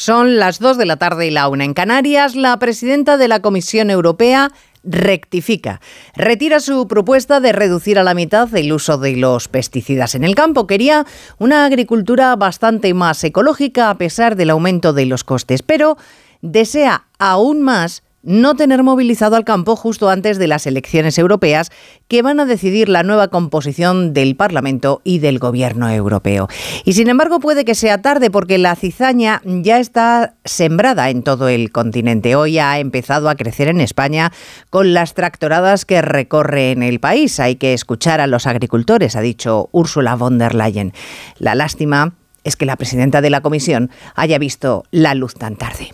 Son 0.00 0.38
las 0.38 0.60
2 0.60 0.78
de 0.78 0.86
la 0.86 0.96
tarde 0.96 1.26
y 1.26 1.30
la 1.30 1.46
una 1.48 1.62
en 1.62 1.74
Canarias. 1.74 2.34
La 2.34 2.58
presidenta 2.58 3.18
de 3.18 3.28
la 3.28 3.42
Comisión 3.42 3.90
Europea 3.90 4.50
rectifica. 4.82 5.82
Retira 6.16 6.60
su 6.60 6.88
propuesta 6.88 7.38
de 7.38 7.52
reducir 7.52 7.98
a 7.98 8.02
la 8.02 8.14
mitad 8.14 8.48
el 8.56 8.72
uso 8.72 8.96
de 8.96 9.14
los 9.16 9.48
pesticidas 9.48 10.14
en 10.14 10.24
el 10.24 10.34
campo. 10.34 10.66
Quería 10.66 11.04
una 11.36 11.66
agricultura 11.66 12.34
bastante 12.36 12.94
más 12.94 13.22
ecológica 13.24 13.90
a 13.90 13.98
pesar 13.98 14.36
del 14.36 14.48
aumento 14.48 14.94
de 14.94 15.04
los 15.04 15.22
costes, 15.22 15.60
pero 15.60 15.98
desea 16.40 17.04
aún 17.18 17.60
más 17.60 18.02
no 18.22 18.54
tener 18.54 18.82
movilizado 18.82 19.36
al 19.36 19.44
campo 19.44 19.76
justo 19.76 20.10
antes 20.10 20.38
de 20.38 20.46
las 20.46 20.66
elecciones 20.66 21.18
europeas 21.18 21.70
que 22.08 22.22
van 22.22 22.40
a 22.40 22.44
decidir 22.44 22.88
la 22.88 23.02
nueva 23.02 23.28
composición 23.28 24.12
del 24.12 24.36
Parlamento 24.36 25.00
y 25.04 25.18
del 25.20 25.38
Gobierno 25.38 25.90
europeo. 25.90 26.48
Y 26.84 26.92
sin 26.92 27.08
embargo 27.08 27.40
puede 27.40 27.64
que 27.64 27.74
sea 27.74 28.02
tarde 28.02 28.30
porque 28.30 28.58
la 28.58 28.76
cizaña 28.76 29.40
ya 29.44 29.78
está 29.78 30.34
sembrada 30.44 31.10
en 31.10 31.22
todo 31.22 31.48
el 31.48 31.72
continente. 31.72 32.36
Hoy 32.36 32.58
ha 32.58 32.78
empezado 32.78 33.28
a 33.28 33.36
crecer 33.36 33.68
en 33.68 33.80
España 33.80 34.32
con 34.68 34.92
las 34.92 35.14
tractoradas 35.14 35.84
que 35.84 36.02
recorren 36.02 36.82
el 36.82 37.00
país. 37.00 37.40
Hay 37.40 37.56
que 37.56 37.72
escuchar 37.74 38.20
a 38.20 38.26
los 38.26 38.46
agricultores, 38.46 39.16
ha 39.16 39.20
dicho 39.20 39.68
Ursula 39.72 40.16
von 40.16 40.38
der 40.38 40.54
Leyen. 40.54 40.92
La 41.38 41.54
lástima 41.54 42.14
es 42.44 42.56
que 42.56 42.66
la 42.66 42.76
presidenta 42.76 43.20
de 43.20 43.30
la 43.30 43.40
Comisión 43.40 43.90
haya 44.14 44.38
visto 44.38 44.84
la 44.90 45.14
luz 45.14 45.34
tan 45.34 45.56
tarde. 45.56 45.90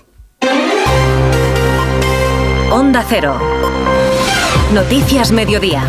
Onda 2.76 3.02
Cero. 3.08 3.38
Noticias 4.74 5.32
Mediodía. 5.32 5.82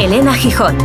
Elena 0.00 0.34
Gijón. 0.34 0.76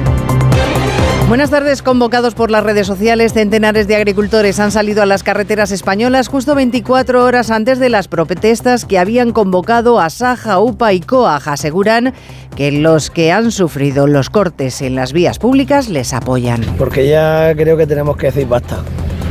Buenas 1.27 1.49
tardes. 1.49 1.81
Convocados 1.81 2.35
por 2.35 2.51
las 2.51 2.63
redes 2.63 2.85
sociales, 2.85 3.33
centenares 3.33 3.87
de 3.87 3.95
agricultores 3.95 4.59
han 4.59 4.71
salido 4.71 5.01
a 5.01 5.07
las 5.07 5.23
carreteras 5.23 5.71
españolas 5.71 6.27
justo 6.27 6.53
24 6.53 7.25
horas 7.25 7.49
antes 7.49 7.79
de 7.79 7.89
las 7.89 8.07
protestas 8.07 8.85
que 8.85 8.99
habían 8.99 9.31
convocado 9.31 9.99
a 9.99 10.11
Saja, 10.11 10.59
UPA 10.59 10.93
y 10.93 10.99
COAJ. 10.99 11.47
Aseguran 11.47 12.13
que 12.55 12.71
los 12.71 13.09
que 13.09 13.31
han 13.31 13.49
sufrido 13.49 14.05
los 14.05 14.29
cortes 14.29 14.83
en 14.83 14.93
las 14.93 15.13
vías 15.13 15.39
públicas 15.39 15.89
les 15.89 16.13
apoyan. 16.13 16.61
Porque 16.77 17.09
ya 17.09 17.55
creo 17.55 17.75
que 17.75 17.87
tenemos 17.87 18.17
que 18.17 18.27
decir 18.27 18.47
basta. 18.47 18.83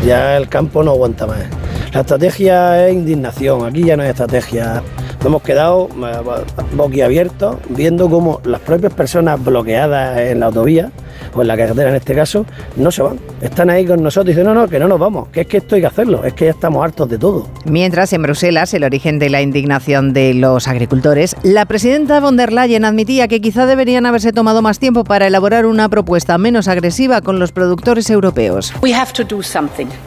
Ya 0.04 0.36
el 0.36 0.48
campo 0.48 0.82
no 0.82 0.90
aguanta 0.90 1.28
más. 1.28 1.44
La 1.92 2.00
estrategia 2.00 2.88
es 2.88 2.94
indignación. 2.94 3.64
Aquí 3.64 3.84
ya 3.84 3.96
no 3.96 4.02
hay 4.02 4.08
estrategia 4.08 4.82
hemos 5.24 5.42
quedado 5.42 5.88
eh, 5.88 6.44
boquiabiertos 6.74 7.56
viendo 7.68 8.08
cómo 8.08 8.40
las 8.44 8.60
propias 8.60 8.92
personas 8.94 9.42
bloqueadas 9.42 10.18
en 10.18 10.40
la 10.40 10.46
autovía 10.46 10.90
o 11.34 11.42
en 11.42 11.48
la 11.48 11.56
carretera 11.56 11.90
en 11.90 11.96
este 11.96 12.14
caso, 12.14 12.46
no 12.76 12.90
se 12.90 13.02
van. 13.02 13.18
Están 13.40 13.70
ahí 13.70 13.84
con 13.84 14.02
nosotros 14.02 14.28
y 14.28 14.36
dicen, 14.36 14.46
no, 14.46 14.54
no, 14.54 14.68
que 14.68 14.78
no 14.78 14.88
nos 14.88 14.98
vamos, 14.98 15.28
que 15.28 15.42
es 15.42 15.46
que 15.46 15.58
esto 15.58 15.74
hay 15.74 15.80
que 15.82 15.86
hacerlo, 15.86 16.24
es 16.24 16.34
que 16.34 16.46
ya 16.46 16.52
estamos 16.52 16.84
hartos 16.84 17.08
de 17.08 17.18
todo. 17.18 17.48
Mientras 17.64 18.12
en 18.12 18.22
Bruselas, 18.22 18.72
el 18.74 18.84
origen 18.84 19.18
de 19.18 19.28
la 19.28 19.42
indignación 19.42 20.12
de 20.12 20.34
los 20.34 20.68
agricultores, 20.68 21.36
la 21.42 21.66
presidenta 21.66 22.20
von 22.20 22.36
der 22.36 22.52
Leyen 22.52 22.84
admitía 22.84 23.28
que 23.28 23.40
quizá 23.40 23.66
deberían 23.66 24.06
haberse 24.06 24.32
tomado 24.32 24.62
más 24.62 24.78
tiempo 24.78 25.04
para 25.04 25.26
elaborar 25.26 25.66
una 25.66 25.88
propuesta 25.88 26.38
menos 26.38 26.68
agresiva 26.68 27.20
con 27.20 27.38
los 27.38 27.52
productores 27.52 28.10
europeos. 28.10 28.72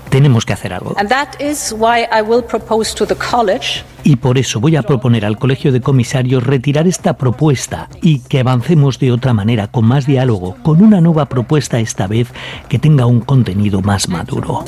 Tenemos 0.09 0.45
que 0.45 0.53
hacer 0.53 0.73
algo. 0.73 0.95
Y 4.03 4.15
por 4.15 4.37
eso 4.37 4.59
voy 4.59 4.75
a 4.75 4.83
proponer 4.83 5.25
al 5.25 5.37
Colegio 5.37 5.71
de 5.71 5.81
Comisarios 5.81 6.43
retirar 6.43 6.87
esta 6.87 7.17
propuesta 7.17 7.89
y 8.01 8.19
que 8.19 8.39
avancemos 8.39 8.99
de 8.99 9.11
otra 9.11 9.33
manera, 9.33 9.67
con 9.67 9.85
más 9.85 10.05
diálogo, 10.05 10.55
con 10.63 10.81
una 10.81 11.01
nueva 11.01 11.25
propuesta 11.25 11.79
esta 11.79 12.07
vez 12.07 12.27
que 12.67 12.79
tenga 12.79 13.05
un 13.05 13.21
contenido 13.21 13.81
más 13.81 14.09
maduro. 14.09 14.65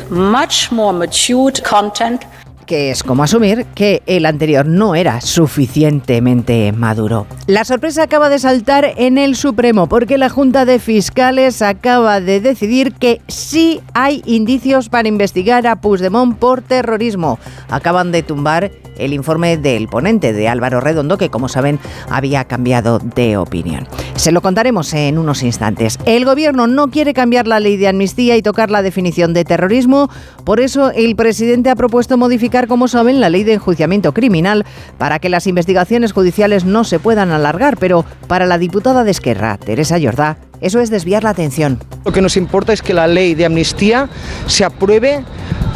Que 2.66 2.92
es 2.92 3.04
como 3.04 3.24
asumir 3.24 3.66
que 3.76 4.02
el 4.06 4.26
anterior 4.26 4.66
no 4.66 4.96
era 4.96 5.22
suficientemente 5.22 6.72
maduro. 6.72 7.28
La 7.48 7.66
sorpresa 7.66 8.04
acaba 8.04 8.30
de 8.30 8.40
saltar 8.40 8.94
en 8.98 9.18
el 9.18 9.36
Supremo 9.36 9.88
porque 9.88 10.18
la 10.18 10.30
Junta 10.30 10.66
de 10.66 10.80
Fiscales 10.80 11.62
acaba 11.62 12.20
de 12.20 12.40
decidir 12.40 12.94
que 12.94 13.22
sí 13.28 13.82
hay 13.94 14.22
indicios 14.26 14.90
para 14.90 15.08
investigar 15.08 15.68
a 15.68 15.78
Puigdemont 15.78 16.38
por 16.38 16.62
terrorismo. 16.62 17.40
Acaban 17.70 18.12
de 18.12 18.24
tumbar 18.24 18.72
el 18.98 19.14
informe 19.14 19.58
del 19.58 19.88
ponente 19.88 20.34
de 20.34 20.48
Álvaro 20.48 20.80
Redondo, 20.80 21.18
que 21.18 21.30
como 21.30 21.48
saben 21.48 21.80
había 22.10 22.46
cambiado 22.46 23.00
de 23.00 23.38
opinión. 23.38 23.88
Se 24.16 24.32
lo 24.32 24.42
contaremos 24.42 24.94
en 24.94 25.18
unos 25.18 25.42
instantes. 25.44 25.98
El 26.06 26.26
gobierno 26.26 26.68
no 26.68 26.90
quiere 26.90 27.14
cambiar 27.14 27.48
la 27.48 27.60
ley 27.60 27.78
de 27.78 27.88
amnistía 27.88 28.38
y 28.38 28.42
tocar 28.42 28.70
la 28.70 28.82
definición 28.82 29.34
de 29.34 29.46
terrorismo, 29.46 30.10
por 30.44 30.60
eso 30.60 30.92
el 30.92 31.16
presidente 31.16 31.70
ha 31.70 31.76
propuesto 31.76 32.18
modificar, 32.18 32.53
como 32.68 32.88
saben, 32.88 33.20
la 33.20 33.30
ley 33.30 33.44
de 33.44 33.54
enjuiciamiento 33.54 34.14
criminal 34.14 34.66
para 34.98 35.20
que 35.20 35.30
las 35.30 35.48
investigaciones 35.48 36.14
judiciales 36.14 36.66
no 36.66 36.84
se 36.84 37.00
puedan 37.00 37.32
alargar, 37.32 37.78
pero 37.78 38.06
para 38.28 38.46
la 38.46 38.58
diputada 38.58 39.04
de 39.04 39.12
Esquerra, 39.12 39.58
Teresa 39.58 39.98
Jordá, 40.02 40.38
eso 40.64 40.80
es 40.80 40.90
desviar 40.90 41.24
la 41.24 41.30
atención. 41.30 41.80
Lo 42.06 42.12
que 42.12 42.22
nos 42.22 42.38
importa 42.38 42.74
es 42.74 42.82
que 42.82 42.94
la 42.94 43.06
ley 43.06 43.36
de 43.36 43.46
amnistía 43.46 44.10
se 44.48 44.64
apruebe 44.64 45.24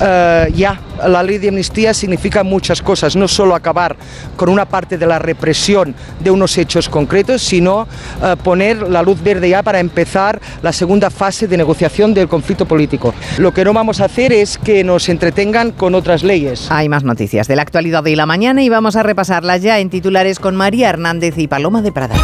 eh, 0.02 0.54
ya. 0.56 0.80
La 1.08 1.22
ley 1.22 1.38
de 1.38 1.50
amnistía 1.50 1.94
significa 1.94 2.44
muchas 2.44 2.82
cosas, 2.82 3.16
no 3.16 3.28
solo 3.28 3.54
acabar 3.54 3.96
con 4.36 4.50
una 4.50 4.66
parte 4.66 4.98
de 4.98 5.06
la 5.06 5.20
represión 5.20 5.94
de 6.20 6.32
unos 6.32 6.58
hechos 6.58 6.90
concretos, 6.90 7.42
sino 7.44 7.88
eh, 8.24 8.36
poner 8.44 8.90
la 8.90 9.04
luz 9.04 9.22
verde 9.22 9.50
ya 9.50 9.62
para 9.62 9.80
empezar 9.80 10.40
la 10.62 10.72
segunda 10.72 11.10
fase 11.10 11.48
de 11.48 11.58
negociación 11.58 12.14
del 12.14 12.28
conflicto 12.28 12.66
político. 12.66 13.14
Lo 13.38 13.54
que 13.54 13.64
no 13.64 13.74
vamos 13.74 14.00
a 14.02 14.06
hacer 14.06 14.32
es 14.32 14.58
que 14.58 14.84
nos 14.84 15.10
entretengan 15.10 15.72
con 15.72 15.96
otras 15.96 16.24
leyes. 16.24 16.68
Hay 16.72 16.90
más 16.90 17.04
noticias 17.04 17.48
de 17.48 17.56
la 17.56 17.62
actualidad 17.62 18.04
de 18.04 18.16
la 18.16 18.26
mañana 18.26 18.64
y 18.64 18.70
vamos 18.70 18.96
a 18.96 19.04
repasarlas 19.04 19.62
ya 19.62 19.80
en 19.80 19.90
titulares 19.90 20.40
con 20.40 20.56
María 20.56 20.90
Hernández 20.90 21.38
y 21.38 21.48
Paloma 21.48 21.82
de 21.82 21.92
Prada. 21.92 22.16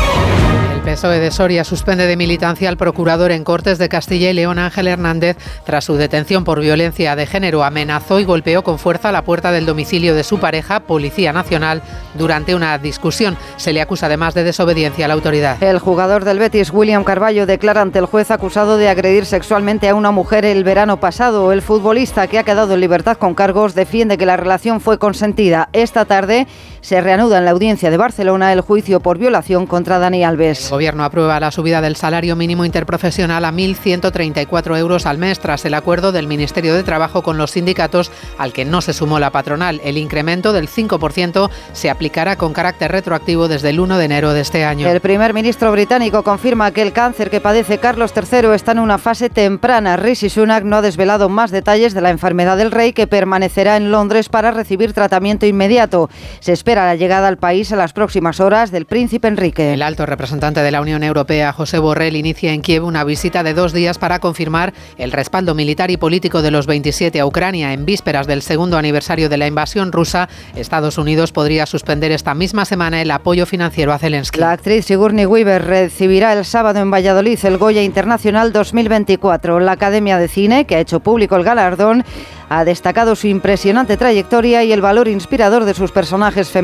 PSOE 0.84 1.20
de 1.20 1.32
Soria 1.32 1.64
suspende 1.64 2.08
de 2.08 2.18
militancia 2.18 2.68
al 2.68 2.76
procurador 2.76 3.32
en 3.32 3.46
Cortes 3.46 3.78
de 3.78 3.88
Castilla 3.88 4.30
y 4.30 4.34
León 4.34 4.60
Ángel 4.60 4.88
Hernández 4.88 5.38
tras 5.66 5.86
su 5.86 5.96
detención 5.96 6.44
por 6.44 6.60
violencia 6.60 7.16
de 7.16 7.26
género. 7.26 7.64
Amenazó 7.64 8.20
y 8.20 8.26
golpeó 8.26 8.64
con 8.64 8.80
fuerza 8.80 9.14
la 9.14 9.24
puerta 9.24 9.54
del 9.54 9.66
domicilio 9.66 10.14
de 10.14 10.26
su 10.26 10.40
pareja, 10.40 10.82
Policía 10.82 11.32
Nacional, 11.32 11.82
durante 12.16 12.54
una 12.54 12.78
discusión. 12.78 13.38
Se 13.56 13.72
le 13.72 13.82
acusa 13.82 14.08
además 14.08 14.34
de 14.34 14.44
desobediencia 14.44 15.06
a 15.06 15.08
la 15.08 15.14
autoridad. 15.14 15.64
El 15.64 15.80
jugador 15.80 16.26
del 16.26 16.40
Betis, 16.40 16.72
William 16.72 17.06
Carballo, 17.06 17.46
declara 17.46 17.82
ante 17.82 18.00
el 18.00 18.06
juez 18.06 18.30
acusado 18.30 18.76
de 18.76 18.90
agredir 18.90 19.26
sexualmente 19.26 19.88
a 19.88 19.96
una 19.96 20.12
mujer 20.12 20.44
el 20.44 20.66
verano 20.66 21.00
pasado. 21.00 21.54
El 21.54 21.62
futbolista 21.62 22.28
que 22.28 22.40
ha 22.40 22.44
quedado 22.44 22.74
en 22.74 22.82
libertad 22.82 23.18
con 23.18 23.36
cargos 23.36 23.74
defiende 23.74 24.18
que 24.18 24.26
la 24.26 24.36
relación 24.36 24.82
fue 24.82 25.00
consentida. 25.00 25.70
Esta 25.72 26.04
tarde 26.04 26.46
se 26.84 27.00
reanuda 27.00 27.38
en 27.38 27.46
la 27.46 27.52
audiencia 27.52 27.90
de 27.90 27.96
Barcelona 27.96 28.52
el 28.52 28.60
juicio 28.60 29.00
por 29.00 29.18
violación 29.18 29.66
contra 29.68 30.00
Dani 30.00 30.24
Alves. 30.26 30.66
El 30.66 30.72
Gobierno 30.72 31.06
aprueba 31.06 31.40
la 31.40 31.50
subida 31.50 31.80
del 31.80 31.96
salario 31.96 32.36
mínimo 32.36 32.66
interprofesional 32.66 33.46
a 33.46 33.54
1.134 33.54 34.78
euros 34.78 35.06
al 35.06 35.18
mes 35.18 35.40
tras 35.40 35.64
el 35.64 35.76
acuerdo 35.76 36.12
del 36.12 36.28
Ministerio 36.28 36.76
de 36.76 36.84
Trabajo 36.84 37.24
con 37.24 37.38
los 37.38 37.52
sindicatos 37.52 38.12
al 38.38 38.52
que 38.52 38.66
no 38.66 38.82
se 38.82 38.92
sumó 38.92 39.18
la 39.18 39.32
patronal. 39.32 39.80
El 39.86 39.98
incremento 39.98 40.52
del 40.52 40.68
5% 40.68 41.50
se 41.72 41.90
aplicará 41.90 42.36
con 42.36 42.52
carácter 42.52 42.92
retroactivo 42.92 43.48
desde 43.48 43.70
el 43.70 43.80
1 43.80 43.98
de 43.98 44.06
enero 44.06 44.34
de 44.34 44.42
este 44.42 44.66
año. 44.66 44.90
El 44.90 45.00
primer 45.00 45.34
ministro 45.34 45.72
británico 45.72 46.24
confirma 46.24 46.72
que 46.72 46.82
el 46.82 46.92
cáncer 46.92 47.30
que 47.30 47.40
padece 47.40 47.78
Carlos 47.78 48.12
III 48.14 48.50
está 48.54 48.74
en 48.74 48.80
una 48.80 48.98
fase 48.98 49.30
temprana. 49.30 49.96
Rishi 49.96 50.30
Sunak 50.30 50.66
no 50.66 50.76
ha 50.76 50.82
desvelado 50.82 51.30
más 51.30 51.50
detalles 51.50 51.94
de 51.94 52.02
la 52.02 52.10
enfermedad 52.10 52.58
del 52.58 52.72
rey 52.72 52.92
que 52.92 53.08
permanecerá 53.08 53.78
en 53.78 53.90
Londres 53.90 54.28
para 54.28 54.52
recibir 54.52 54.92
tratamiento 54.92 55.46
inmediato. 55.46 56.10
Se 56.42 56.52
espera 56.52 56.73
la 56.82 56.96
llegada 56.96 57.28
al 57.28 57.38
país 57.38 57.72
a 57.72 57.76
las 57.76 57.94
próximas 57.94 58.40
horas 58.40 58.72
del 58.72 58.86
príncipe 58.86 59.28
Enrique. 59.28 59.74
El 59.74 59.82
alto 59.82 60.06
representante 60.06 60.62
de 60.62 60.72
la 60.72 60.82
Unión 60.82 61.04
Europea, 61.04 61.54
José 61.54 61.78
Borrell, 61.78 62.16
inicia 62.16 62.52
en 62.52 62.62
Kiev 62.62 62.84
una 62.84 63.04
visita 63.04 63.44
de 63.44 63.54
dos 63.54 63.74
días 63.74 64.00
para 64.00 64.20
confirmar 64.20 64.74
el 64.98 65.12
respaldo 65.12 65.54
militar 65.54 65.92
y 65.92 65.98
político 65.98 66.42
de 66.42 66.52
los 66.52 66.66
27 66.66 67.20
a 67.20 67.26
Ucrania. 67.26 67.74
En 67.74 67.86
vísperas 67.86 68.26
del 68.26 68.42
segundo 68.42 68.78
aniversario 68.78 69.30
de 69.30 69.38
la 69.38 69.48
invasión 69.48 69.92
rusa, 69.92 70.28
Estados 70.56 70.98
Unidos 70.98 71.32
podría 71.32 71.66
suspender 71.66 72.12
esta 72.12 72.34
misma 72.34 72.66
semana 72.66 73.02
el 73.02 73.12
apoyo 73.12 73.46
financiero 73.46 73.94
a 73.94 74.00
Zelensky. 74.00 74.40
La 74.40 74.52
actriz 74.52 74.86
Sigourney 74.86 75.26
Weaver 75.26 75.64
recibirá 75.64 76.34
el 76.34 76.44
sábado 76.44 76.80
en 76.80 76.90
Valladolid 76.90 77.40
el 77.44 77.58
Goya 77.58 77.84
Internacional 77.84 78.52
2024. 78.52 79.60
La 79.60 79.74
Academia 79.74 80.18
de 80.18 80.28
Cine, 80.28 80.66
que 80.66 80.76
ha 80.76 80.80
hecho 80.80 81.02
público 81.02 81.36
el 81.36 81.44
galardón, 81.44 82.04
ha 82.50 82.66
destacado 82.66 83.16
su 83.16 83.28
impresionante 83.28 83.98
trayectoria 83.98 84.64
y 84.64 84.72
el 84.72 84.82
valor 84.82 85.08
inspirador 85.08 85.66
de 85.66 85.74
sus 85.74 85.92
personajes 85.92 86.50
femeninos. 86.50 86.63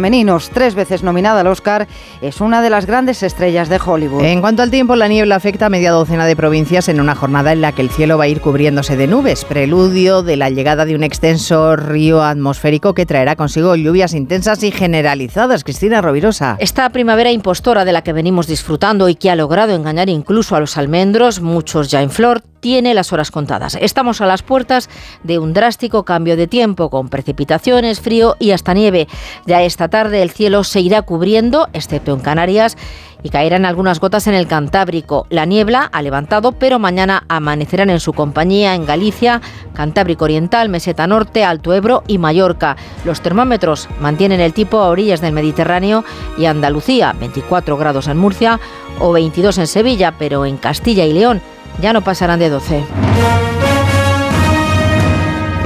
Tres 0.54 0.76
veces 0.76 1.04
nominada 1.04 1.42
al 1.42 1.48
Oscar, 1.48 1.88
es 2.22 2.42
una 2.42 2.62
de 2.62 2.70
las 2.70 2.86
grandes 2.86 3.22
estrellas 3.22 3.70
de 3.70 3.80
Hollywood. 3.84 4.24
En 4.24 4.42
cuanto 4.42 4.64
al 4.64 4.72
tiempo, 4.72 4.96
la 4.96 5.08
niebla 5.08 5.36
afecta 5.36 5.66
a 5.66 5.70
media 5.70 5.92
docena 5.92 6.26
de 6.26 6.36
provincias 6.36 6.88
en 6.90 7.02
una 7.02 7.16
jornada 7.16 7.52
en 7.52 7.62
la 7.62 7.74
que 7.74 7.82
el 7.82 7.90
cielo 7.90 8.18
va 8.18 8.24
a 8.24 8.28
ir 8.28 8.42
cubriéndose 8.42 8.96
de 8.96 9.08
nubes, 9.08 9.46
preludio 9.46 10.24
de 10.24 10.38
la 10.38 10.50
llegada 10.50 10.86
de 10.86 10.96
un 10.96 11.04
extenso 11.04 11.76
río 11.76 12.24
atmosférico 12.24 12.94
que 12.94 13.06
traerá 13.06 13.36
consigo 13.36 13.76
lluvias 13.76 14.14
intensas 14.14 14.64
y 14.64 14.72
generalizadas. 14.72 15.64
Cristina 15.64 16.02
Rovirosa. 16.02 16.56
Esta 16.60 16.90
primavera 16.90 17.32
impostora 17.32 17.86
de 17.86 17.92
la 17.92 18.02
que 18.02 18.14
venimos 18.14 18.48
disfrutando 18.48 19.10
y 19.10 19.16
que 19.16 19.30
ha 19.30 19.36
logrado 19.36 19.76
engañar 19.76 20.10
incluso 20.10 20.56
a 20.56 20.60
los 20.60 20.78
almendros, 20.78 21.42
muchos 21.42 21.92
ya 21.92 22.02
en 22.02 22.10
flor, 22.10 22.42
tiene 22.60 22.94
las 22.94 23.14
horas 23.14 23.32
contadas. 23.32 23.78
Estamos 23.80 24.22
a 24.22 24.26
las 24.26 24.44
puertas 24.44 24.90
de 25.24 25.40
un 25.40 25.54
drástico 25.54 26.04
cambio 26.04 26.38
de 26.38 26.48
tiempo 26.48 26.90
con 26.90 27.10
precipitaciones, 27.10 28.02
frío 28.02 28.36
y 28.40 28.52
hasta 28.52 28.74
nieve. 28.74 29.08
Ya 29.46 29.62
esta 29.64 29.88
tarde 29.88 30.22
el 30.22 30.32
cielo 30.32 30.64
se 30.64 30.82
irá 30.82 31.02
cubriendo, 31.02 31.70
excepto 31.74 32.14
en 32.14 32.20
Canarias, 32.20 32.78
y 33.22 33.30
caerán 33.30 33.66
algunas 33.66 34.00
gotas 34.00 34.28
en 34.28 34.34
el 34.34 34.48
Cantábrico. 34.48 35.28
La 35.30 35.46
niebla 35.46 35.90
ha 35.92 36.02
levantado, 36.02 36.54
pero 36.54 36.80
mañana 36.80 37.24
amanecerán 37.28 37.90
en 37.90 38.00
su 38.00 38.14
compañía 38.14 38.76
en 38.76 38.86
Galicia, 38.86 39.42
Cantábrico 39.74 40.26
Oriental, 40.26 40.70
Meseta 40.70 41.08
Norte, 41.08 41.44
Alto 41.44 41.74
Ebro 41.74 42.04
y 42.08 42.18
Mallorca. 42.18 42.78
Los 43.04 43.22
termómetros 43.22 43.90
mantienen 44.00 44.40
el 44.40 44.54
tipo 44.54 44.80
a 44.80 44.90
orillas 44.90 45.22
del 45.22 45.34
Mediterráneo 45.34 46.04
y 46.38 46.46
Andalucía, 46.46 47.14
24 47.20 47.78
grados 47.78 48.08
en 48.08 48.18
Murcia 48.18 48.60
o 49.00 49.12
22 49.12 49.58
en 49.58 49.68
Sevilla, 49.68 50.14
pero 50.18 50.46
en 50.46 50.58
Castilla 50.58 51.06
y 51.06 51.14
León 51.14 51.42
ya 51.82 51.94
no 51.94 52.02
pasarán 52.04 52.40
de 52.40 52.50
12. 52.50 52.84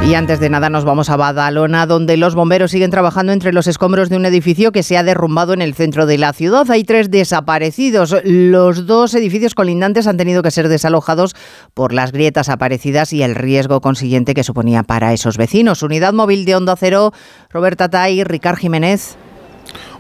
Y 0.06 0.16
antes 0.16 0.42
de 0.42 0.50
nada 0.50 0.70
nos 0.70 0.84
vamos 0.84 1.10
a 1.10 1.16
Badalona, 1.16 1.86
donde 1.86 2.18
los 2.18 2.36
bomberos 2.36 2.72
siguen 2.72 2.92
trabajando 2.92 3.32
entre 3.32 3.54
los 3.54 3.68
escombros 3.68 4.10
de 4.10 4.18
un 4.18 4.26
edificio 4.26 4.74
que 4.74 4.84
se 4.84 4.98
ha 4.98 5.04
derrumbado 5.04 5.54
en 5.54 5.62
el 5.62 5.74
centro 5.74 6.06
de 6.06 6.18
la 6.18 6.34
ciudad. 6.34 6.70
Hay 6.70 6.84
tres 6.84 7.10
desaparecidos. 7.10 8.14
Los 8.26 8.86
dos 8.86 9.14
edificios 9.16 9.56
colindantes 9.56 10.06
han 10.06 10.18
tenido 10.18 10.44
que 10.44 10.52
ser 10.52 10.68
desalojados 10.68 11.36
por 11.74 11.94
las 11.94 12.12
grietas 12.12 12.50
aparecidas 12.50 13.14
y 13.14 13.24
el 13.24 13.34
riesgo 13.34 13.80
consiguiente 13.80 14.34
que 14.34 14.44
suponía 14.44 14.84
para 14.84 15.14
esos 15.14 15.38
vecinos. 15.38 15.84
Unidad 15.84 16.12
móvil 16.12 16.44
de 16.44 16.58
Onda 16.58 16.76
Cero, 16.76 17.14
Roberta 17.50 17.90
Tay, 17.90 18.26
Ricard 18.26 18.58
Jiménez. 18.58 19.16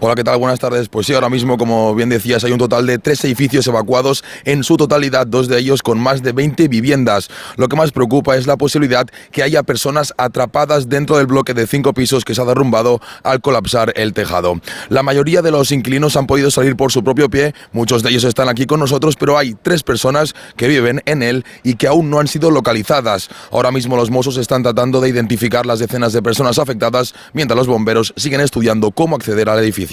Hola, 0.05 0.15
¿qué 0.15 0.25
tal? 0.25 0.37
Buenas 0.37 0.59
tardes. 0.59 0.89
Pues 0.89 1.07
sí, 1.07 1.13
ahora 1.13 1.29
mismo, 1.29 1.57
como 1.57 1.95
bien 1.95 2.09
decías, 2.09 2.43
hay 2.43 2.51
un 2.51 2.57
total 2.57 2.85
de 2.85 2.99
tres 2.99 3.23
edificios 3.23 3.65
evacuados, 3.67 4.21
en 4.43 4.65
su 4.65 4.75
totalidad 4.75 5.25
dos 5.25 5.47
de 5.47 5.57
ellos 5.57 5.81
con 5.81 5.97
más 5.97 6.21
de 6.21 6.33
20 6.33 6.67
viviendas. 6.67 7.29
Lo 7.55 7.69
que 7.69 7.77
más 7.77 7.93
preocupa 7.93 8.35
es 8.35 8.45
la 8.45 8.57
posibilidad 8.57 9.07
que 9.31 9.43
haya 9.43 9.63
personas 9.63 10.13
atrapadas 10.17 10.89
dentro 10.89 11.15
del 11.15 11.27
bloque 11.27 11.53
de 11.53 11.67
cinco 11.67 11.93
pisos 11.93 12.25
que 12.25 12.35
se 12.35 12.41
ha 12.41 12.43
derrumbado 12.43 12.99
al 13.23 13.39
colapsar 13.39 13.93
el 13.95 14.11
tejado. 14.11 14.59
La 14.89 15.03
mayoría 15.03 15.41
de 15.41 15.51
los 15.51 15.71
inquilinos 15.71 16.17
han 16.17 16.27
podido 16.27 16.51
salir 16.51 16.75
por 16.75 16.91
su 16.91 17.01
propio 17.01 17.29
pie, 17.29 17.55
muchos 17.71 18.03
de 18.03 18.09
ellos 18.09 18.25
están 18.25 18.49
aquí 18.49 18.65
con 18.65 18.81
nosotros, 18.81 19.15
pero 19.15 19.37
hay 19.37 19.53
tres 19.53 19.83
personas 19.83 20.35
que 20.57 20.67
viven 20.67 21.01
en 21.05 21.23
él 21.23 21.45
y 21.63 21.75
que 21.75 21.87
aún 21.87 22.09
no 22.09 22.19
han 22.19 22.27
sido 22.27 22.51
localizadas. 22.51 23.29
Ahora 23.53 23.71
mismo 23.71 23.95
los 23.95 24.11
mozos 24.11 24.35
están 24.35 24.63
tratando 24.63 24.99
de 24.99 25.07
identificar 25.07 25.65
las 25.65 25.79
decenas 25.79 26.11
de 26.11 26.21
personas 26.21 26.59
afectadas, 26.59 27.15
mientras 27.31 27.57
los 27.57 27.67
bomberos 27.67 28.13
siguen 28.17 28.41
estudiando 28.41 28.91
cómo 28.91 29.15
acceder 29.15 29.47
al 29.47 29.59
edificio. 29.59 29.92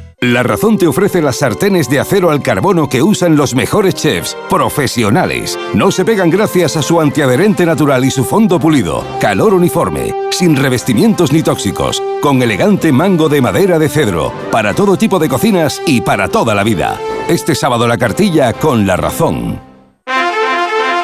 La 0.23 0.43
Razón 0.43 0.77
te 0.77 0.85
ofrece 0.85 1.19
las 1.19 1.37
sartenes 1.37 1.89
de 1.89 1.99
acero 1.99 2.29
al 2.29 2.43
carbono 2.43 2.87
que 2.87 3.01
usan 3.01 3.35
los 3.35 3.55
mejores 3.55 3.95
chefs, 3.95 4.37
profesionales. 4.51 5.57
No 5.73 5.89
se 5.89 6.05
pegan 6.05 6.29
gracias 6.29 6.77
a 6.77 6.83
su 6.83 7.01
antiadherente 7.01 7.65
natural 7.65 8.05
y 8.05 8.11
su 8.11 8.23
fondo 8.23 8.59
pulido, 8.59 9.03
calor 9.19 9.55
uniforme, 9.55 10.13
sin 10.29 10.55
revestimientos 10.55 11.33
ni 11.33 11.41
tóxicos, 11.41 12.03
con 12.21 12.39
elegante 12.43 12.91
mango 12.91 13.29
de 13.29 13.41
madera 13.41 13.79
de 13.79 13.89
cedro, 13.89 14.31
para 14.51 14.75
todo 14.75 14.95
tipo 14.95 15.17
de 15.17 15.27
cocinas 15.27 15.81
y 15.87 16.01
para 16.01 16.27
toda 16.27 16.53
la 16.53 16.63
vida. 16.63 16.99
Este 17.27 17.55
sábado 17.55 17.87
la 17.87 17.97
cartilla 17.97 18.53
con 18.53 18.85
La 18.85 18.97
Razón. 18.97 19.70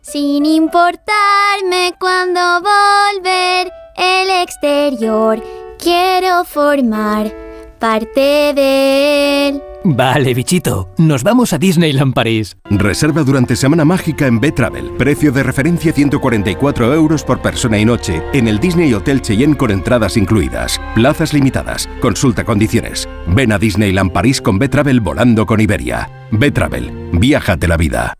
sin 0.00 0.46
importarme 0.46 1.94
cuando 1.98 2.40
volver 2.60 3.70
el 3.96 4.30
exterior. 4.42 5.42
Quiero 5.78 6.44
formar 6.44 7.32
parte 7.78 8.52
de 8.54 9.48
él. 9.48 9.62
Vale, 9.82 10.34
bichito, 10.34 10.90
nos 10.98 11.22
vamos 11.22 11.54
a 11.54 11.58
Disneyland 11.58 12.12
París. 12.12 12.56
Reserva 12.68 13.22
durante 13.22 13.56
Semana 13.56 13.86
Mágica 13.86 14.26
en 14.26 14.38
B-Travel. 14.38 14.90
Precio 14.98 15.32
de 15.32 15.42
referencia 15.42 15.92
144 15.92 16.92
euros 16.92 17.24
por 17.24 17.40
persona 17.40 17.78
y 17.78 17.86
noche 17.86 18.22
en 18.34 18.46
el 18.46 18.60
Disney 18.60 18.92
Hotel 18.92 19.22
Cheyenne 19.22 19.56
con 19.56 19.70
entradas 19.70 20.18
incluidas. 20.18 20.78
Plazas 20.94 21.32
limitadas. 21.32 21.88
Consulta 22.00 22.44
condiciones. 22.44 23.08
Ven 23.28 23.52
a 23.52 23.58
Disneyland 23.58 24.12
París 24.12 24.42
con 24.42 24.58
B-Travel 24.58 25.00
volando 25.00 25.46
con 25.46 25.60
Iberia. 25.60 26.10
B-Travel. 26.30 27.10
Viájate 27.12 27.66
la 27.66 27.78
vida. 27.78 28.19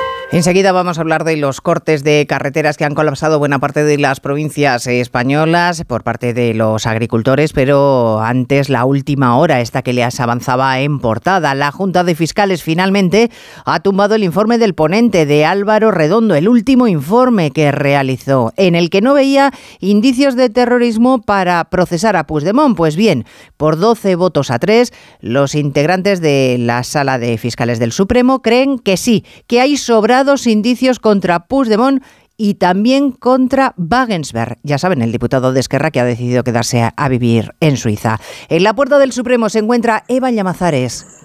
Enseguida 0.33 0.71
vamos 0.71 0.97
a 0.97 1.01
hablar 1.01 1.25
de 1.25 1.35
los 1.35 1.59
cortes 1.59 2.05
de 2.05 2.25
carreteras 2.25 2.77
que 2.77 2.85
han 2.85 2.95
colapsado 2.95 3.37
buena 3.37 3.59
parte 3.59 3.83
de 3.83 3.97
las 3.97 4.21
provincias 4.21 4.87
españolas 4.87 5.83
por 5.83 6.05
parte 6.05 6.33
de 6.33 6.53
los 6.53 6.87
agricultores, 6.87 7.51
pero 7.51 8.21
antes 8.21 8.69
la 8.69 8.85
última 8.85 9.35
hora, 9.37 9.59
esta 9.59 9.81
que 9.81 9.91
les 9.91 10.21
avanzaba 10.21 10.79
en 10.79 10.99
portada. 10.99 11.53
La 11.53 11.73
Junta 11.73 12.05
de 12.05 12.15
Fiscales 12.15 12.63
finalmente 12.63 13.29
ha 13.65 13.81
tumbado 13.81 14.15
el 14.15 14.23
informe 14.23 14.57
del 14.57 14.73
ponente 14.73 15.25
de 15.25 15.43
Álvaro 15.43 15.91
Redondo, 15.91 16.33
el 16.33 16.47
último 16.47 16.87
informe 16.87 17.51
que 17.51 17.73
realizó, 17.73 18.53
en 18.55 18.75
el 18.75 18.89
que 18.89 19.01
no 19.01 19.13
veía 19.13 19.51
indicios 19.81 20.37
de 20.37 20.49
terrorismo 20.49 21.21
para 21.21 21.65
procesar 21.65 22.15
a 22.15 22.25
Puigdemont. 22.25 22.77
Pues 22.77 22.95
bien, 22.95 23.25
por 23.57 23.77
12 23.77 24.15
votos 24.15 24.49
a 24.49 24.59
3, 24.59 24.93
los 25.19 25.55
integrantes 25.55 26.21
de 26.21 26.55
la 26.57 26.83
Sala 26.83 27.19
de 27.19 27.37
Fiscales 27.37 27.79
del 27.79 27.91
Supremo 27.91 28.41
creen 28.41 28.79
que 28.79 28.95
sí, 28.95 29.25
que 29.47 29.59
hay 29.59 29.75
sobra 30.23 30.51
indicios 30.51 30.99
contra 30.99 31.47
Puigdemont 31.47 32.03
y 32.37 32.55
también 32.55 33.11
contra 33.11 33.73
Wagensberg. 33.77 34.57
Ya 34.63 34.77
saben, 34.77 35.01
el 35.01 35.11
diputado 35.11 35.53
de 35.53 35.59
Esquerra 35.59 35.91
que 35.91 35.99
ha 35.99 36.05
decidido 36.05 36.43
quedarse 36.43 36.81
a, 36.81 36.93
a 36.95 37.09
vivir 37.09 37.53
en 37.59 37.77
Suiza. 37.77 38.19
En 38.49 38.63
la 38.63 38.73
puerta 38.73 38.97
del 38.97 39.11
Supremo 39.11 39.49
se 39.49 39.59
encuentra 39.59 40.03
Eva 40.07 40.31
Llamazares. 40.31 41.20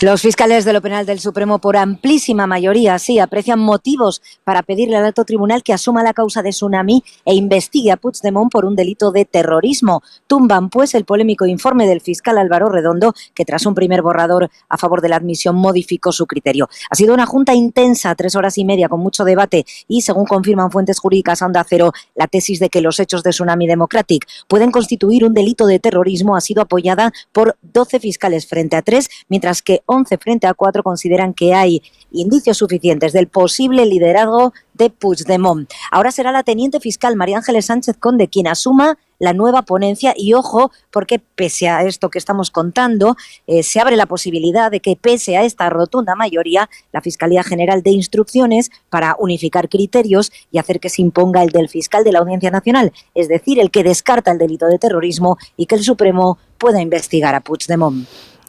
Los 0.00 0.22
fiscales 0.22 0.64
de 0.64 0.72
lo 0.72 0.80
penal 0.80 1.06
del 1.06 1.20
Supremo, 1.20 1.58
por 1.58 1.76
amplísima 1.76 2.46
mayoría, 2.46 2.98
sí, 2.98 3.18
aprecian 3.18 3.58
motivos 3.58 4.22
para 4.44 4.62
pedirle 4.62 4.96
al 4.96 5.04
alto 5.04 5.24
tribunal 5.24 5.62
que 5.62 5.72
asuma 5.72 6.02
la 6.02 6.12
causa 6.12 6.42
de 6.42 6.50
Tsunami 6.50 7.02
e 7.24 7.34
investigue 7.34 7.90
a 7.92 7.96
Puigdemont 7.96 8.50
por 8.50 8.64
un 8.64 8.76
delito 8.76 9.10
de 9.10 9.24
terrorismo. 9.24 10.02
Tumban, 10.26 10.70
pues, 10.70 10.94
el 10.94 11.04
polémico 11.04 11.46
informe 11.46 11.86
del 11.86 12.00
fiscal 12.00 12.38
Álvaro 12.38 12.68
Redondo, 12.68 13.14
que 13.34 13.44
tras 13.44 13.66
un 13.66 13.74
primer 13.74 14.02
borrador 14.02 14.50
a 14.68 14.76
favor 14.76 15.00
de 15.00 15.08
la 15.08 15.16
admisión 15.16 15.56
modificó 15.56 16.12
su 16.12 16.26
criterio. 16.26 16.68
Ha 16.90 16.94
sido 16.94 17.14
una 17.14 17.26
junta 17.26 17.54
intensa, 17.54 18.14
tres 18.14 18.36
horas 18.36 18.58
y 18.58 18.64
media, 18.64 18.88
con 18.88 19.00
mucho 19.00 19.24
debate 19.24 19.66
y, 19.88 20.02
según 20.02 20.26
confirman 20.26 20.70
fuentes 20.70 20.98
jurídicas 20.98 21.42
a 21.42 21.46
Onda 21.46 21.64
Cero, 21.68 21.92
la 22.14 22.26
tesis 22.26 22.60
de 22.60 22.68
que 22.68 22.80
los 22.80 23.00
hechos 23.00 23.22
de 23.22 23.30
Tsunami 23.30 23.66
Democratic 23.66 24.26
pueden 24.48 24.70
constituir 24.70 25.24
un 25.24 25.34
delito 25.34 25.66
de 25.66 25.78
terrorismo 25.78 26.36
ha 26.36 26.40
sido 26.40 26.62
apoyada 26.62 27.12
por 27.32 27.56
12 27.62 28.00
fiscales 28.00 28.46
frente 28.46 28.76
a 28.76 28.82
tres, 28.82 29.08
mientras 29.28 29.55
que 29.62 29.82
11 29.86 30.18
frente 30.18 30.46
a 30.46 30.54
4 30.54 30.82
consideran 30.82 31.34
que 31.34 31.54
hay 31.54 31.82
indicios 32.12 32.58
suficientes 32.58 33.12
del 33.12 33.28
posible 33.28 33.86
liderazgo 33.86 34.52
de 34.74 34.90
Puigdemont. 34.90 35.70
Ahora 35.90 36.10
será 36.10 36.32
la 36.32 36.42
teniente 36.42 36.80
fiscal 36.80 37.16
María 37.16 37.38
Ángeles 37.38 37.66
Sánchez 37.66 37.96
Conde 37.98 38.28
quien 38.28 38.46
asuma 38.46 38.98
la 39.18 39.32
nueva 39.32 39.62
ponencia 39.62 40.14
y 40.16 40.34
ojo, 40.34 40.70
porque 40.90 41.18
pese 41.18 41.68
a 41.68 41.82
esto 41.82 42.10
que 42.10 42.18
estamos 42.18 42.50
contando, 42.50 43.16
eh, 43.46 43.62
se 43.62 43.80
abre 43.80 43.96
la 43.96 44.06
posibilidad 44.06 44.70
de 44.70 44.80
que 44.80 44.96
pese 44.96 45.36
a 45.36 45.44
esta 45.44 45.70
rotunda 45.70 46.14
mayoría, 46.14 46.68
la 46.92 47.00
Fiscalía 47.00 47.42
General 47.42 47.82
de 47.82 47.90
Instrucciones 47.90 48.70
para 48.90 49.16
unificar 49.18 49.68
criterios 49.68 50.32
y 50.50 50.58
hacer 50.58 50.80
que 50.80 50.90
se 50.90 51.02
imponga 51.02 51.42
el 51.42 51.50
del 51.50 51.68
fiscal 51.68 52.04
de 52.04 52.12
la 52.12 52.18
Audiencia 52.20 52.50
Nacional, 52.50 52.92
es 53.14 53.28
decir, 53.28 53.58
el 53.58 53.70
que 53.70 53.84
descarta 53.84 54.32
el 54.32 54.38
delito 54.38 54.66
de 54.66 54.78
terrorismo 54.78 55.38
y 55.56 55.66
que 55.66 55.76
el 55.76 55.82
Supremo 55.82 56.38
pueda 56.58 56.80
investigar 56.80 57.34
a 57.34 57.40
Puigdemont. 57.40 58.06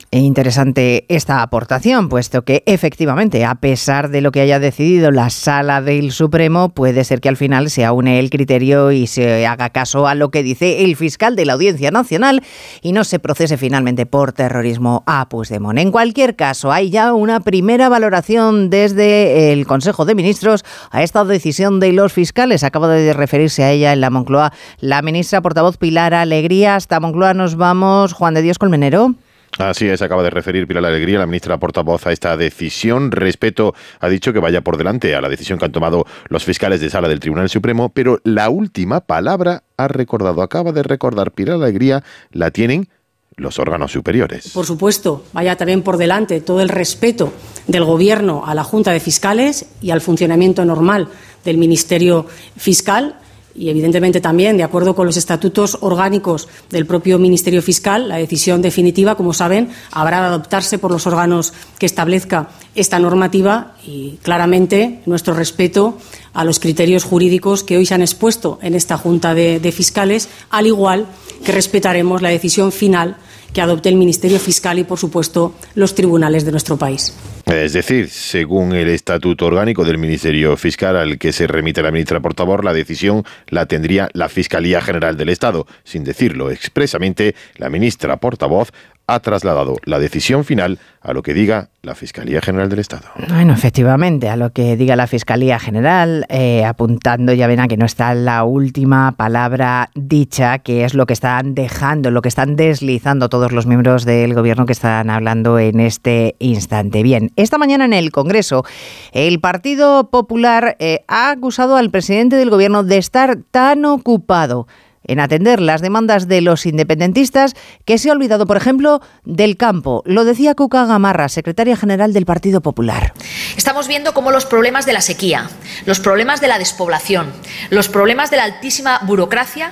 E 0.09 0.19
interesante 0.19 1.05
esta 1.09 1.41
aportación, 1.41 2.07
puesto 2.07 2.43
que 2.43 2.63
efectivamente, 2.65 3.43
a 3.43 3.55
pesar 3.55 4.09
de 4.09 4.21
lo 4.21 4.31
que 4.31 4.39
haya 4.39 4.57
decidido 4.57 5.11
la 5.11 5.29
sala 5.29 5.81
del 5.81 6.13
Supremo, 6.13 6.69
puede 6.69 7.03
ser 7.03 7.19
que 7.19 7.27
al 7.27 7.35
final 7.35 7.69
se 7.69 7.83
aúne 7.83 8.17
el 8.19 8.29
criterio 8.29 8.93
y 8.93 9.07
se 9.07 9.45
haga 9.45 9.69
caso 9.71 10.07
a 10.07 10.15
lo 10.15 10.31
que 10.31 10.43
dice 10.43 10.85
el 10.85 10.95
fiscal 10.95 11.35
de 11.35 11.45
la 11.45 11.53
Audiencia 11.53 11.91
Nacional 11.91 12.41
y 12.81 12.93
no 12.93 13.03
se 13.03 13.19
procese 13.19 13.57
finalmente 13.57 14.05
por 14.05 14.31
terrorismo 14.31 15.03
a 15.07 15.27
Puigdemont. 15.27 15.77
En 15.77 15.91
cualquier 15.91 16.37
caso, 16.37 16.71
hay 16.71 16.89
ya 16.89 17.11
una 17.11 17.41
primera 17.41 17.89
valoración 17.89 18.69
desde 18.69 19.51
el 19.51 19.67
Consejo 19.67 20.05
de 20.05 20.15
Ministros 20.15 20.63
a 20.89 21.03
esta 21.03 21.25
decisión 21.25 21.81
de 21.81 21.91
los 21.91 22.13
fiscales. 22.13 22.63
Acaba 22.63 22.87
de 22.87 23.11
referirse 23.11 23.65
a 23.65 23.71
ella 23.71 23.91
en 23.91 23.99
la 23.99 24.09
Moncloa 24.09 24.53
la 24.79 25.01
ministra 25.01 25.41
portavoz 25.41 25.75
Pilar 25.75 26.13
Alegría. 26.13 26.75
Hasta 26.75 27.01
Moncloa 27.01 27.33
nos 27.33 27.57
vamos. 27.57 28.13
Juan 28.13 28.35
de 28.35 28.41
Dios 28.41 28.57
Colmenero. 28.57 29.15
Así 29.57 29.87
es, 29.87 30.01
acaba 30.03 30.21
de 30.21 30.29
referir 30.29 30.67
Pilar 30.67 30.85
Alegría, 30.85 31.17
la 31.17 31.25
ministra 31.25 31.57
portavoz, 31.57 32.05
a 32.05 32.11
esta 32.11 32.37
decisión. 32.37 33.11
Respeto 33.11 33.73
ha 33.99 34.07
dicho 34.07 34.31
que 34.31 34.39
vaya 34.39 34.61
por 34.61 34.77
delante 34.77 35.15
a 35.15 35.21
la 35.21 35.29
decisión 35.29 35.57
que 35.57 35.65
han 35.65 35.71
tomado 35.71 36.05
los 36.29 36.43
fiscales 36.43 36.79
de 36.79 36.89
sala 36.89 37.07
del 37.07 37.19
Tribunal 37.19 37.49
Supremo, 37.49 37.89
pero 37.89 38.19
la 38.23 38.49
última 38.49 39.01
palabra 39.01 39.63
ha 39.77 39.87
recordado, 39.87 40.41
acaba 40.41 40.71
de 40.71 40.83
recordar 40.83 41.31
Pilar 41.31 41.55
Alegría, 41.55 42.03
la 42.31 42.51
tienen 42.51 42.89
los 43.35 43.59
órganos 43.59 43.91
superiores. 43.91 44.49
Por 44.49 44.65
supuesto, 44.65 45.23
vaya 45.33 45.55
también 45.55 45.83
por 45.83 45.97
delante 45.97 46.41
todo 46.41 46.61
el 46.61 46.69
respeto 46.69 47.33
del 47.67 47.83
Gobierno 47.83 48.43
a 48.45 48.55
la 48.55 48.63
Junta 48.63 48.91
de 48.91 48.99
Fiscales 48.99 49.67
y 49.81 49.91
al 49.91 50.01
funcionamiento 50.01 50.65
normal 50.65 51.07
del 51.43 51.57
Ministerio 51.57 52.25
Fiscal 52.57 53.15
y, 53.57 53.69
evidentemente, 53.69 54.21
también, 54.21 54.55
de 54.55 54.63
acuerdo 54.63 54.95
con 54.95 55.07
los 55.07 55.17
estatutos 55.17 55.77
orgánicos 55.81 56.47
del 56.69 56.85
propio 56.85 57.17
Ministerio 57.17 57.61
Fiscal, 57.61 58.07
la 58.07 58.17
decisión 58.17 58.61
definitiva, 58.61 59.15
como 59.15 59.33
saben, 59.33 59.69
habrá 59.91 60.21
de 60.21 60.27
adoptarse 60.27 60.77
por 60.77 60.91
los 60.91 61.07
órganos 61.07 61.53
que 61.79 61.87
establezca 61.87 62.49
esta 62.75 62.99
normativa 62.99 63.73
y, 63.85 64.19
claramente, 64.21 65.01
nuestro 65.07 65.33
respeto 65.33 65.97
a 66.33 66.43
los 66.43 66.59
criterios 66.59 67.03
jurídicos 67.03 67.63
que 67.63 67.77
hoy 67.77 67.85
se 67.85 67.95
han 67.95 68.01
expuesto 68.01 68.59
en 68.61 68.75
esta 68.75 68.97
Junta 68.97 69.33
de, 69.33 69.59
de 69.59 69.71
Fiscales, 69.71 70.29
al 70.51 70.67
igual 70.67 71.07
que 71.43 71.51
respetaremos 71.51 72.21
la 72.21 72.29
decisión 72.29 72.71
final 72.71 73.17
que 73.53 73.61
adopte 73.61 73.89
el 73.89 73.95
Ministerio 73.95 74.39
Fiscal 74.39 74.77
y, 74.77 74.83
por 74.83 74.99
supuesto, 74.99 75.55
los 75.73 75.95
tribunales 75.95 76.45
de 76.45 76.51
nuestro 76.51 76.77
país. 76.77 77.13
Es 77.48 77.72
decir, 77.72 78.10
según 78.10 78.74
el 78.74 78.89
estatuto 78.89 79.46
orgánico 79.46 79.86
del 79.86 79.98
Ministerio 79.98 80.58
Fiscal 80.58 80.98
al 80.98 81.18
que 81.18 81.32
se 81.32 81.48
remite 81.48 81.82
la 81.82 81.92
ministra 81.92 82.20
portavoz, 82.20 82.62
la 82.63 82.74
decisión 82.74 83.24
la 83.48 83.66
tendría 83.66 84.10
la 84.13 84.27
Fiscalía 84.27 84.82
General 84.82 85.16
del 85.16 85.30
Estado. 85.30 85.66
Sin 85.86 86.04
decirlo 86.04 86.51
expresamente, 86.51 87.36
la 87.56 87.70
ministra 87.70 88.18
portavoz 88.18 88.72
ha 89.08 89.22
trasladado 89.22 89.77
la 89.86 90.00
decisión 90.00 90.44
final 90.44 90.80
a 91.01 91.13
lo 91.13 91.24
que 91.24 91.34
diga 91.34 91.70
la 91.82 91.96
Fiscalía 91.96 92.42
General 92.42 92.68
del 92.68 92.80
Estado. 92.80 93.06
Bueno, 93.30 93.54
efectivamente, 93.54 94.27
a 94.27 94.36
lo 94.36 94.51
que 94.51 94.75
diga 94.75 94.98
la 94.98 95.08
Fiscalía 95.08 95.58
General, 95.58 96.25
eh, 96.27 96.66
apuntando 96.66 97.32
ya 97.32 97.48
ven 97.48 97.62
a 97.62 97.70
que 97.70 97.77
no 97.77 97.86
está 97.86 98.13
la 98.13 98.44
última 98.44 99.13
palabra 99.13 99.89
dicha, 99.96 100.60
que 100.60 100.84
es 100.84 100.94
lo 100.94 101.06
que 101.06 101.13
están 101.13 101.56
dejando, 101.56 102.12
lo 102.12 102.22
que 102.22 102.27
están 102.27 102.58
deslizando 102.58 103.30
todos 103.30 103.54
los 103.54 103.66
miembros 103.66 104.04
del 104.04 104.34
Gobierno 104.34 104.66
que 104.66 104.74
están 104.74 105.10
hablando 105.10 105.58
en 105.58 105.80
este 105.80 106.36
instante. 106.39 107.01
Bien, 107.01 107.32
esta 107.38 107.58
mañana 107.58 107.86
en 107.86 107.94
el 107.94 108.12
Congreso, 108.12 108.65
el 109.13 109.39
Partido 109.39 110.10
Popular 110.10 110.75
eh, 110.79 111.06
ha 111.08 111.29
acusado 111.29 111.77
al 111.77 111.91
presidente 111.91 112.36
del 112.36 112.50
Gobierno 112.50 112.84
de 112.84 112.98
estar 112.98 113.38
tan 113.51 113.86
ocupado 113.86 114.67
en 115.03 115.20
atender 115.20 115.62
las 115.62 115.82
demandas 115.82 116.27
de 116.27 116.41
los 116.41 116.65
independentistas 116.65 117.53
que 117.86 117.98
se 117.98 118.10
ha 118.10 118.13
olvidado, 118.13 118.46
por 118.46 118.58
ejemplo, 118.58 119.01
del 119.24 119.56
campo. 119.56 120.03
Lo 120.06 120.25
decía 120.25 120.53
Cuca 120.53 120.86
Gamarra, 120.86 121.29
secretaria 121.29 121.77
general 121.77 122.12
del 122.12 122.25
Partido 122.25 122.62
Popular. 122.62 123.13
Estamos 123.56 123.88
viendo 123.88 124.13
cómo 124.13 124.32
los 124.32 124.46
problemas 124.46 124.86
de 124.86 124.94
la 124.94 125.01
sequía, 125.01 125.50
los 125.86 126.00
problemas 126.00 126.41
de 126.41 126.50
la 126.50 126.60
despoblación, 126.60 127.32
los 127.70 127.88
problemas 127.88 128.29
de 128.32 128.38
la 128.38 128.44
altísima 128.44 129.00
burocracia 129.06 129.72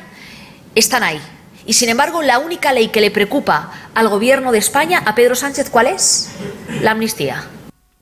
están 0.75 1.03
ahí. 1.03 1.19
Y 1.65 1.73
sin 1.73 1.89
embargo, 1.89 2.21
la 2.21 2.39
única 2.39 2.73
ley 2.73 2.89
que 2.89 3.01
le 3.01 3.11
preocupa 3.11 3.71
al 3.93 4.07
gobierno 4.07 4.51
de 4.51 4.59
España, 4.59 5.01
a 5.05 5.15
Pedro 5.15 5.35
Sánchez, 5.35 5.69
¿cuál 5.69 5.87
es? 5.87 6.29
La 6.81 6.91
amnistía 6.91 7.47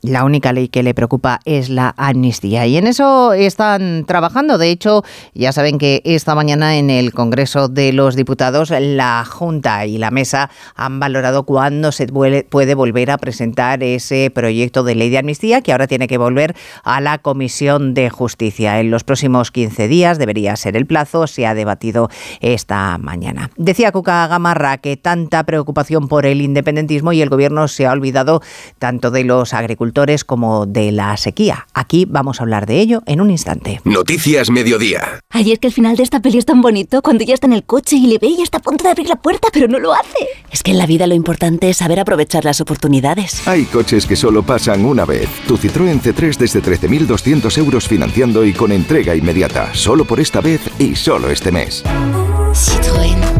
la 0.04 0.24
única 0.24 0.52
ley 0.52 0.68
que 0.68 0.82
le 0.82 0.94
preocupa 0.94 1.40
es 1.44 1.70
la 1.70 1.94
amnistía. 1.96 2.66
Y 2.66 2.76
en 2.76 2.86
eso 2.86 3.32
están 3.32 4.04
trabajando. 4.06 4.58
De 4.58 4.70
hecho, 4.70 5.02
ya 5.32 5.52
saben 5.52 5.78
que 5.78 6.02
esta 6.04 6.34
mañana 6.34 6.76
en 6.76 6.90
el 6.90 7.12
Congreso 7.12 7.68
de 7.68 7.92
los 7.92 8.14
Diputados 8.14 8.70
la 8.70 9.24
Junta 9.24 9.86
y 9.86 9.98
la 9.98 10.10
Mesa 10.10 10.50
han 10.74 11.00
valorado 11.00 11.44
cuándo 11.44 11.90
se 11.90 12.06
puede 12.06 12.74
volver 12.74 13.10
a 13.10 13.18
presentar 13.18 13.82
ese 13.82 14.30
proyecto 14.30 14.84
de 14.84 14.94
ley 14.94 15.10
de 15.10 15.18
amnistía 15.18 15.62
que 15.62 15.72
ahora 15.72 15.86
tiene 15.86 16.06
que 16.06 16.18
volver 16.18 16.54
a 16.82 17.00
la 17.00 17.18
Comisión 17.18 17.94
de 17.94 18.10
Justicia. 18.10 18.80
En 18.80 18.90
los 18.90 19.04
próximos 19.04 19.50
15 19.50 19.88
días 19.88 20.18
debería 20.18 20.56
ser 20.56 20.76
el 20.76 20.86
plazo. 20.86 21.26
Se 21.26 21.46
ha 21.46 21.54
debatido 21.54 22.10
esta 22.40 22.98
mañana. 22.98 23.50
Decía 23.56 23.92
Cuca 23.92 24.26
Gamarra 24.26 24.78
que 24.78 24.96
tanta 24.96 25.44
preocupación 25.44 26.08
por 26.08 26.26
el 26.26 26.42
independentismo 26.42 27.12
y 27.12 27.22
el 27.22 27.30
Gobierno 27.30 27.68
se 27.68 27.86
ha 27.86 27.92
olvidado 27.92 28.42
tanto 28.78 29.10
de 29.10 29.24
los 29.24 29.54
agricultores 29.54 29.93
como 30.26 30.66
de 30.66 30.92
la 30.92 31.16
sequía. 31.16 31.66
Aquí 31.72 32.06
vamos 32.08 32.40
a 32.40 32.42
hablar 32.42 32.66
de 32.66 32.80
ello 32.80 33.02
en 33.06 33.20
un 33.20 33.30
instante. 33.30 33.80
Noticias 33.84 34.50
Mediodía. 34.50 35.20
Ayer 35.30 35.58
que 35.58 35.68
el 35.68 35.72
final 35.72 35.96
de 35.96 36.02
esta 36.02 36.20
peli 36.20 36.38
es 36.38 36.44
tan 36.44 36.60
bonito, 36.60 37.00
cuando 37.00 37.24
ya 37.24 37.34
está 37.34 37.46
en 37.46 37.52
el 37.52 37.64
coche 37.64 37.96
y 37.96 38.06
le 38.06 38.18
ve 38.18 38.28
y 38.28 38.42
está 38.42 38.58
a 38.58 38.60
punto 38.60 38.84
de 38.84 38.90
abrir 38.90 39.08
la 39.08 39.16
puerta, 39.16 39.48
pero 39.52 39.68
no 39.68 39.78
lo 39.78 39.94
hace. 39.94 40.28
Es 40.50 40.62
que 40.62 40.72
en 40.72 40.78
la 40.78 40.86
vida 40.86 41.06
lo 41.06 41.14
importante 41.14 41.70
es 41.70 41.78
saber 41.78 42.00
aprovechar 42.00 42.44
las 42.44 42.60
oportunidades. 42.60 43.46
Hay 43.46 43.64
coches 43.64 44.06
que 44.06 44.16
solo 44.16 44.42
pasan 44.42 44.84
una 44.84 45.04
vez. 45.04 45.28
Tu 45.46 45.56
Citroën 45.56 46.00
C3 46.00 46.36
desde 46.36 46.62
13.200 46.62 47.58
euros 47.58 47.88
financiando 47.88 48.44
y 48.44 48.52
con 48.52 48.72
entrega 48.72 49.14
inmediata. 49.14 49.74
Solo 49.74 50.04
por 50.04 50.20
esta 50.20 50.40
vez 50.40 50.60
y 50.78 50.96
solo 50.96 51.30
este 51.30 51.52
mes. 51.52 51.84
Citroën. 52.52 53.33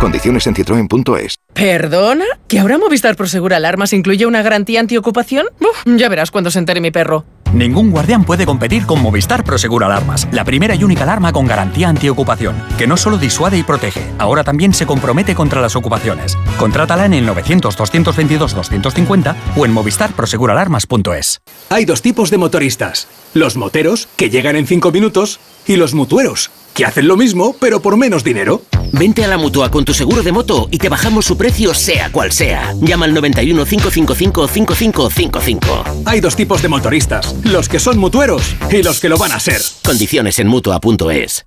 Condiciones 0.00 0.46
en 0.46 0.54
citroen.es. 0.54 1.34
¿Perdona? 1.52 2.24
¿Que 2.46 2.60
ahora 2.60 2.78
Movistar 2.78 3.16
Prosegur 3.16 3.52
Alarmas 3.52 3.92
incluye 3.92 4.26
una 4.26 4.42
garantía 4.42 4.78
antiocupación? 4.78 5.46
Uf, 5.60 5.82
ya 5.86 6.08
verás 6.08 6.30
cuando 6.30 6.52
se 6.52 6.60
entere 6.60 6.80
mi 6.80 6.92
perro. 6.92 7.24
Ningún 7.52 7.90
guardián 7.90 8.22
puede 8.24 8.46
competir 8.46 8.86
con 8.86 9.02
Movistar 9.02 9.42
Prosegur 9.42 9.82
Alarmas, 9.82 10.28
la 10.32 10.44
primera 10.44 10.76
y 10.76 10.84
única 10.84 11.02
alarma 11.04 11.32
con 11.32 11.46
garantía 11.46 11.88
antiocupación, 11.88 12.54
que 12.76 12.86
no 12.86 12.98
solo 12.98 13.16
disuade 13.16 13.56
y 13.58 13.62
protege, 13.62 14.04
ahora 14.18 14.44
también 14.44 14.74
se 14.74 14.84
compromete 14.86 15.34
contra 15.34 15.62
las 15.62 15.74
ocupaciones. 15.74 16.36
Contrátala 16.58 17.06
en 17.06 17.14
el 17.14 17.26
900-222-250 17.26 19.34
o 19.56 19.64
en 19.64 19.72
movistarproseguralarmas.es. 19.72 21.40
Hay 21.70 21.86
dos 21.86 22.02
tipos 22.02 22.30
de 22.30 22.36
motoristas. 22.38 23.08
Los 23.34 23.56
moteros, 23.56 24.08
que 24.16 24.30
llegan 24.30 24.56
en 24.56 24.66
5 24.66 24.92
minutos, 24.92 25.40
y 25.66 25.76
los 25.76 25.94
mutueros, 25.94 26.50
que 26.78 26.84
hacen 26.84 27.08
lo 27.08 27.16
mismo, 27.16 27.56
pero 27.58 27.82
por 27.82 27.96
menos 27.96 28.22
dinero. 28.22 28.62
Vente 28.92 29.24
a 29.24 29.26
la 29.26 29.36
mutua 29.36 29.68
con 29.68 29.84
tu 29.84 29.92
seguro 29.92 30.22
de 30.22 30.30
moto 30.30 30.68
y 30.70 30.78
te 30.78 30.88
bajamos 30.88 31.24
su 31.24 31.36
precio, 31.36 31.74
sea 31.74 32.12
cual 32.12 32.30
sea. 32.30 32.72
Llama 32.80 33.06
al 33.06 33.14
91 33.14 33.64
555 33.64 34.46
5555. 34.46 35.84
Hay 36.04 36.20
dos 36.20 36.36
tipos 36.36 36.62
de 36.62 36.68
motoristas: 36.68 37.34
los 37.42 37.68
que 37.68 37.80
son 37.80 37.98
mutueros 37.98 38.54
y 38.70 38.84
los 38.84 39.00
que 39.00 39.08
lo 39.08 39.18
van 39.18 39.32
a 39.32 39.40
ser. 39.40 39.60
Condiciones 39.84 40.38
en 40.38 40.46
mutua.es. 40.46 41.46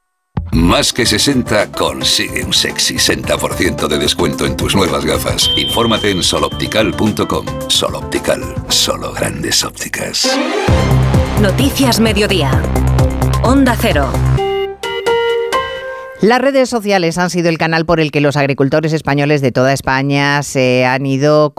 Más 0.51 0.91
que 0.91 1.05
60 1.05 1.71
consigue 1.71 2.43
un 2.43 2.53
sexy 2.53 2.95
60% 2.95 3.87
de 3.87 3.97
descuento 3.97 4.45
en 4.45 4.57
tus 4.57 4.75
nuevas 4.75 5.05
gafas. 5.05 5.49
Infórmate 5.55 6.11
en 6.11 6.23
soloptical.com. 6.23 7.45
Soloptical, 7.69 8.41
solo 8.67 9.13
grandes 9.13 9.63
ópticas. 9.63 10.27
Noticias 11.41 12.01
Mediodía. 12.01 12.51
Onda 13.43 13.77
Cero. 13.79 14.11
Las 16.21 16.39
redes 16.39 16.69
sociales 16.69 17.17
han 17.17 17.31
sido 17.31 17.49
el 17.49 17.57
canal 17.57 17.87
por 17.87 17.99
el 17.99 18.11
que 18.11 18.21
los 18.21 18.37
agricultores 18.37 18.93
españoles 18.93 19.41
de 19.41 19.51
toda 19.51 19.73
España 19.73 20.43
se 20.43 20.85
han 20.85 21.03
ido 21.07 21.51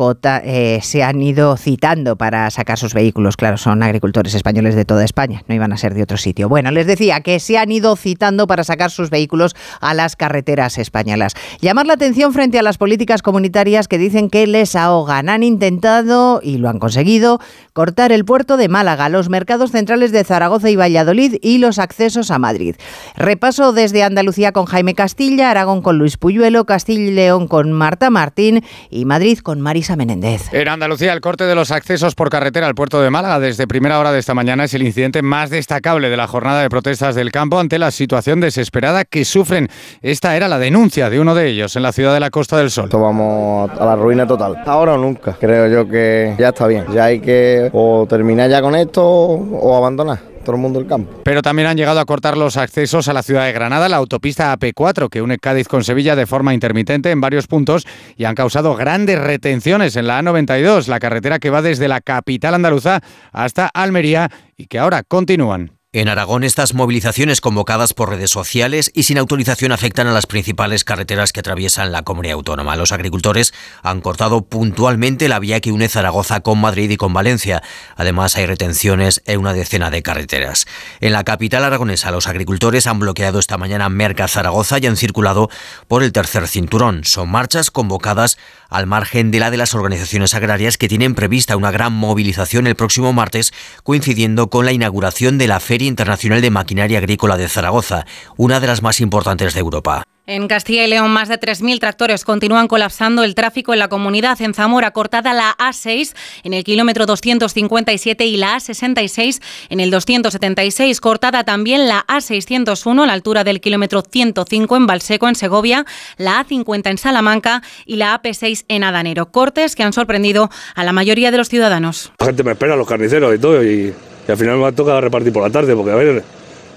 eh, 0.44 0.78
se 0.82 1.02
han 1.02 1.20
ido 1.20 1.56
citando 1.56 2.14
para 2.14 2.48
sacar 2.48 2.78
sus 2.78 2.94
vehículos. 2.94 3.36
Claro, 3.36 3.56
son 3.56 3.82
agricultores 3.82 4.34
españoles 4.34 4.76
de 4.76 4.84
toda 4.84 5.04
España, 5.04 5.42
no 5.48 5.54
iban 5.56 5.72
a 5.72 5.76
ser 5.76 5.94
de 5.94 6.04
otro 6.04 6.16
sitio. 6.16 6.48
Bueno, 6.48 6.70
les 6.70 6.86
decía 6.86 7.22
que 7.22 7.40
se 7.40 7.58
han 7.58 7.72
ido 7.72 7.96
citando 7.96 8.46
para 8.46 8.62
sacar 8.62 8.92
sus 8.92 9.10
vehículos 9.10 9.56
a 9.80 9.94
las 9.94 10.14
carreteras 10.14 10.78
españolas. 10.78 11.34
Llamar 11.60 11.86
la 11.86 11.94
atención 11.94 12.32
frente 12.32 12.60
a 12.60 12.62
las 12.62 12.78
políticas 12.78 13.20
comunitarias 13.20 13.88
que 13.88 13.98
dicen 13.98 14.30
que 14.30 14.46
les 14.46 14.76
ahogan. 14.76 15.28
Han 15.28 15.42
intentado 15.42 16.38
y 16.40 16.58
lo 16.58 16.68
han 16.68 16.78
conseguido 16.78 17.40
cortar 17.72 18.12
el 18.12 18.24
puerto 18.24 18.56
de 18.56 18.68
Málaga, 18.68 19.08
los 19.08 19.28
mercados 19.28 19.72
centrales 19.72 20.12
de 20.12 20.22
Zaragoza 20.22 20.70
y 20.70 20.76
Valladolid 20.76 21.38
y 21.42 21.58
los 21.58 21.80
accesos 21.80 22.30
a 22.30 22.38
Madrid. 22.38 22.76
Repaso 23.16 23.72
desde 23.72 24.04
Andalucía 24.04 24.51
con 24.52 24.66
Jaime 24.66 24.94
Castilla, 24.94 25.50
Aragón 25.50 25.82
con 25.82 25.98
Luis 25.98 26.16
Puyuelo, 26.16 26.64
Castilla 26.64 27.02
y 27.02 27.10
León 27.10 27.48
con 27.48 27.72
Marta 27.72 28.10
Martín 28.10 28.62
y 28.90 29.04
Madrid 29.04 29.38
con 29.38 29.60
Marisa 29.60 29.96
Menéndez. 29.96 30.52
En 30.52 30.68
Andalucía, 30.68 31.12
el 31.12 31.20
corte 31.20 31.44
de 31.44 31.54
los 31.54 31.70
accesos 31.70 32.14
por 32.14 32.30
carretera 32.30 32.66
al 32.66 32.74
puerto 32.74 33.00
de 33.00 33.10
Málaga 33.10 33.40
desde 33.40 33.66
primera 33.66 33.98
hora 33.98 34.12
de 34.12 34.18
esta 34.18 34.34
mañana 34.34 34.64
es 34.64 34.74
el 34.74 34.82
incidente 34.82 35.22
más 35.22 35.50
destacable 35.50 36.08
de 36.08 36.16
la 36.16 36.26
jornada 36.26 36.62
de 36.62 36.70
protestas 36.70 37.14
del 37.14 37.32
campo 37.32 37.58
ante 37.58 37.78
la 37.78 37.90
situación 37.90 38.40
desesperada 38.40 39.04
que 39.04 39.24
sufren. 39.24 39.68
Esta 40.00 40.36
era 40.36 40.48
la 40.48 40.58
denuncia 40.58 41.10
de 41.10 41.20
uno 41.20 41.34
de 41.34 41.48
ellos 41.48 41.76
en 41.76 41.82
la 41.82 41.92
ciudad 41.92 42.14
de 42.14 42.20
la 42.20 42.30
Costa 42.30 42.56
del 42.56 42.70
Sol. 42.70 42.88
Vamos 42.92 43.70
a 43.70 43.84
la 43.84 43.96
ruina 43.96 44.26
total. 44.26 44.56
Ahora 44.66 44.94
o 44.94 44.98
nunca. 44.98 45.36
Creo 45.40 45.68
yo 45.68 45.88
que 45.88 46.34
ya 46.38 46.48
está 46.48 46.66
bien. 46.66 46.84
Ya 46.92 47.04
hay 47.04 47.20
que 47.20 47.70
o 47.72 48.06
terminar 48.08 48.50
ya 48.50 48.60
con 48.60 48.74
esto 48.74 49.02
o 49.04 49.76
abandonar 49.76 50.31
todo 50.42 50.56
el 50.56 50.62
mundo 50.62 50.86
campo. 50.86 51.20
Pero 51.24 51.42
también 51.42 51.68
han 51.68 51.76
llegado 51.76 52.00
a 52.00 52.04
cortar 52.04 52.36
los 52.36 52.56
accesos 52.56 53.08
a 53.08 53.12
la 53.12 53.22
ciudad 53.22 53.46
de 53.46 53.52
Granada, 53.52 53.88
la 53.88 53.96
autopista 53.96 54.56
AP4 54.56 55.08
que 55.08 55.22
une 55.22 55.38
Cádiz 55.38 55.68
con 55.68 55.84
Sevilla 55.84 56.16
de 56.16 56.26
forma 56.26 56.54
intermitente 56.54 57.10
en 57.10 57.20
varios 57.20 57.46
puntos 57.46 57.86
y 58.16 58.24
han 58.24 58.34
causado 58.34 58.74
grandes 58.76 59.18
retenciones 59.18 59.96
en 59.96 60.06
la 60.06 60.20
A92, 60.20 60.86
la 60.88 61.00
carretera 61.00 61.38
que 61.38 61.50
va 61.50 61.62
desde 61.62 61.88
la 61.88 62.00
capital 62.00 62.54
andaluza 62.54 63.00
hasta 63.32 63.66
Almería 63.66 64.30
y 64.56 64.66
que 64.66 64.78
ahora 64.78 65.02
continúan. 65.02 65.81
En 65.94 66.08
Aragón, 66.08 66.42
estas 66.42 66.72
movilizaciones 66.72 67.42
convocadas 67.42 67.92
por 67.92 68.08
redes 68.08 68.30
sociales 68.30 68.90
y 68.94 69.02
sin 69.02 69.18
autorización 69.18 69.72
afectan 69.72 70.06
a 70.06 70.12
las 70.12 70.24
principales 70.24 70.84
carreteras 70.84 71.34
que 71.34 71.40
atraviesan 71.40 71.92
la 71.92 72.00
comunidad 72.00 72.36
autónoma. 72.36 72.76
Los 72.76 72.92
agricultores 72.92 73.52
han 73.82 74.00
cortado 74.00 74.40
puntualmente 74.40 75.28
la 75.28 75.38
vía 75.38 75.60
que 75.60 75.70
une 75.70 75.90
Zaragoza 75.90 76.40
con 76.40 76.58
Madrid 76.58 76.88
y 76.88 76.96
con 76.96 77.12
Valencia. 77.12 77.62
Además, 77.94 78.36
hay 78.38 78.46
retenciones 78.46 79.20
en 79.26 79.40
una 79.40 79.52
decena 79.52 79.90
de 79.90 80.02
carreteras. 80.02 80.64
En 81.00 81.12
la 81.12 81.24
capital 81.24 81.62
aragonesa, 81.62 82.10
los 82.10 82.26
agricultores 82.26 82.86
han 82.86 82.98
bloqueado 82.98 83.38
esta 83.38 83.58
mañana 83.58 83.90
Merca-Zaragoza 83.90 84.78
y 84.78 84.86
han 84.86 84.96
circulado 84.96 85.50
por 85.88 86.02
el 86.02 86.12
tercer 86.12 86.48
cinturón. 86.48 87.04
Son 87.04 87.28
marchas 87.28 87.70
convocadas 87.70 88.38
al 88.72 88.86
margen 88.86 89.30
de 89.30 89.40
la 89.40 89.50
de 89.50 89.56
las 89.56 89.74
organizaciones 89.74 90.34
agrarias 90.34 90.78
que 90.78 90.88
tienen 90.88 91.14
prevista 91.14 91.56
una 91.56 91.70
gran 91.70 91.92
movilización 91.92 92.66
el 92.66 92.74
próximo 92.74 93.12
martes, 93.12 93.52
coincidiendo 93.82 94.48
con 94.50 94.64
la 94.64 94.72
inauguración 94.72 95.38
de 95.38 95.48
la 95.48 95.60
Feria 95.60 95.88
Internacional 95.88 96.40
de 96.40 96.50
Maquinaria 96.50 96.98
Agrícola 96.98 97.36
de 97.36 97.48
Zaragoza, 97.48 98.06
una 98.36 98.60
de 98.60 98.66
las 98.66 98.82
más 98.82 99.00
importantes 99.00 99.54
de 99.54 99.60
Europa. 99.60 100.04
En 100.24 100.46
Castilla 100.46 100.84
y 100.84 100.88
León, 100.88 101.10
más 101.10 101.28
de 101.28 101.40
3.000 101.40 101.80
tractores 101.80 102.24
continúan 102.24 102.68
colapsando 102.68 103.24
el 103.24 103.34
tráfico 103.34 103.72
en 103.72 103.80
la 103.80 103.88
comunidad. 103.88 104.40
En 104.40 104.54
Zamora, 104.54 104.92
cortada 104.92 105.32
la 105.32 105.56
A6 105.58 106.14
en 106.44 106.54
el 106.54 106.62
kilómetro 106.62 107.06
257 107.06 108.24
y 108.26 108.36
la 108.36 108.54
A66 108.54 109.42
en 109.68 109.80
el 109.80 109.90
276. 109.90 111.00
Cortada 111.00 111.42
también 111.42 111.88
la 111.88 112.06
A601 112.06 113.02
a 113.02 113.06
la 113.06 113.12
altura 113.14 113.42
del 113.42 113.60
kilómetro 113.60 114.04
105 114.08 114.76
en 114.76 114.86
Balseco, 114.86 115.28
en 115.28 115.34
Segovia, 115.34 115.84
la 116.18 116.46
A50 116.46 116.88
en 116.88 116.98
Salamanca 116.98 117.62
y 117.84 117.96
la 117.96 118.22
AP6 118.22 118.66
en 118.68 118.84
Adanero. 118.84 119.32
Cortes 119.32 119.74
que 119.74 119.82
han 119.82 119.92
sorprendido 119.92 120.50
a 120.76 120.84
la 120.84 120.92
mayoría 120.92 121.32
de 121.32 121.38
los 121.38 121.48
ciudadanos. 121.48 122.12
La 122.20 122.26
gente 122.26 122.44
me 122.44 122.52
espera, 122.52 122.76
los 122.76 122.86
carniceros 122.86 123.34
y 123.34 123.40
todo, 123.40 123.64
y, 123.64 123.92
y 124.28 124.30
al 124.30 124.36
final 124.36 124.54
me 124.54 124.62
va 124.62 124.68
a 124.68 124.72
tocar 124.72 125.02
repartir 125.02 125.32
por 125.32 125.42
la 125.42 125.50
tarde, 125.50 125.74
porque 125.74 125.90
a 125.90 125.96
ver, 125.96 126.22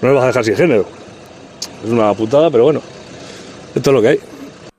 no 0.02 0.08
me 0.08 0.14
vas 0.14 0.24
a 0.24 0.26
dejar 0.26 0.44
sin 0.44 0.56
género. 0.56 0.88
Es 1.84 1.90
una 1.90 2.12
putada, 2.12 2.50
pero 2.50 2.64
bueno. 2.64 2.95
Esto 3.76 3.90
es 3.90 3.94
lo 3.94 4.00
que 4.00 4.08
hay. 4.08 4.35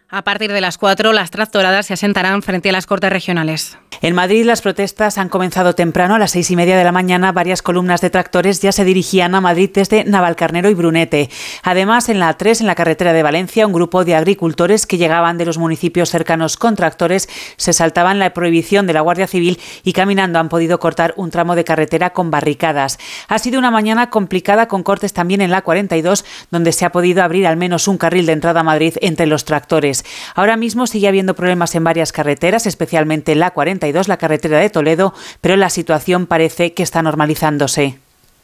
A 0.10 0.24
partir 0.24 0.54
de 0.54 0.62
las 0.62 0.78
4, 0.78 1.12
las 1.12 1.32
tractoradas 1.32 1.88
se 1.88 1.94
asentarán 1.94 2.42
frente 2.42 2.70
a 2.70 2.72
las 2.72 2.86
cortes 2.86 3.12
regionales. 3.12 3.78
En 4.02 4.14
Madrid 4.14 4.46
las 4.46 4.62
protestas 4.62 5.18
han 5.18 5.28
comenzado 5.28 5.74
temprano. 5.74 6.16
A 6.16 6.20
las 6.20 6.32
seis 6.32 6.52
y 6.52 6.56
media 6.56 6.78
de 6.78 6.84
la 6.84 6.92
mañana 6.92 7.32
varias 7.32 7.64
columnas 7.64 8.00
de 8.00 8.12
tractores 8.12 8.62
ya 8.62 8.72
se 8.72 8.86
dirigían 8.86 9.34
a 9.34 9.42
Madrid 9.42 9.72
desde 9.74 10.06
Navalcarnero 10.06 10.70
y 10.70 10.76
Brunete. 10.76 11.30
Además, 11.64 12.08
en 12.08 12.20
la 12.20 12.38
A3, 12.38 12.62
en 12.62 12.68
la 12.68 12.76
carretera 12.76 13.12
de 13.12 13.24
Valencia, 13.24 13.66
un 13.66 13.74
grupo 13.74 14.06
de 14.06 14.16
agricultores 14.16 14.86
que 14.86 14.98
llegaban 14.98 15.38
de 15.38 15.46
los 15.46 15.58
municipios 15.58 16.10
cercanos 16.10 16.58
con 16.58 16.76
tractores 16.76 17.28
se 17.58 17.74
saltaban 17.74 18.20
la 18.20 18.34
prohibición 18.34 18.86
de 18.86 18.94
la 18.94 19.02
Guardia 19.02 19.28
Civil 19.28 19.60
y 19.84 19.94
caminando 19.94 20.38
han 20.38 20.48
podido 20.48 20.80
cortar 20.80 21.16
un 21.18 21.32
tramo 21.32 21.56
de 21.56 21.64
carretera 21.64 22.12
con 22.12 22.30
barricadas. 22.30 23.00
Ha 23.28 23.40
sido 23.40 23.58
una 23.58 23.72
mañana 23.72 24.12
complicada 24.12 24.68
con 24.68 24.84
cortes 24.84 25.12
también 25.12 25.42
en 25.42 25.50
la 25.50 25.64
42, 25.64 26.24
donde 26.52 26.72
se 26.72 26.86
ha 26.86 26.92
podido 26.92 27.24
abrir 27.24 27.48
al 27.48 27.58
menos 27.58 27.88
un 27.88 27.98
carril 27.98 28.28
de 28.28 28.34
entrada 28.34 28.60
a 28.60 28.64
Madrid 28.64 28.96
entre 29.02 29.26
los 29.26 29.44
tractores. 29.44 29.97
Ahora 30.36 30.58
mismo 30.58 30.88
sigue 30.88 31.08
habiendo 31.08 31.36
problemas 31.36 31.76
en 31.76 31.84
varias 31.84 32.12
carreteras, 32.12 32.66
especialmente 32.66 33.36
la 33.36 33.52
42, 33.52 34.08
la 34.08 34.18
carretera 34.18 34.60
de 34.60 34.70
Toledo, 34.70 35.14
pero 35.42 35.56
la 35.56 35.70
situación 35.70 36.26
parece 36.26 36.74
que 36.74 36.84
está 36.84 37.02
normalizándose. 37.02 38.00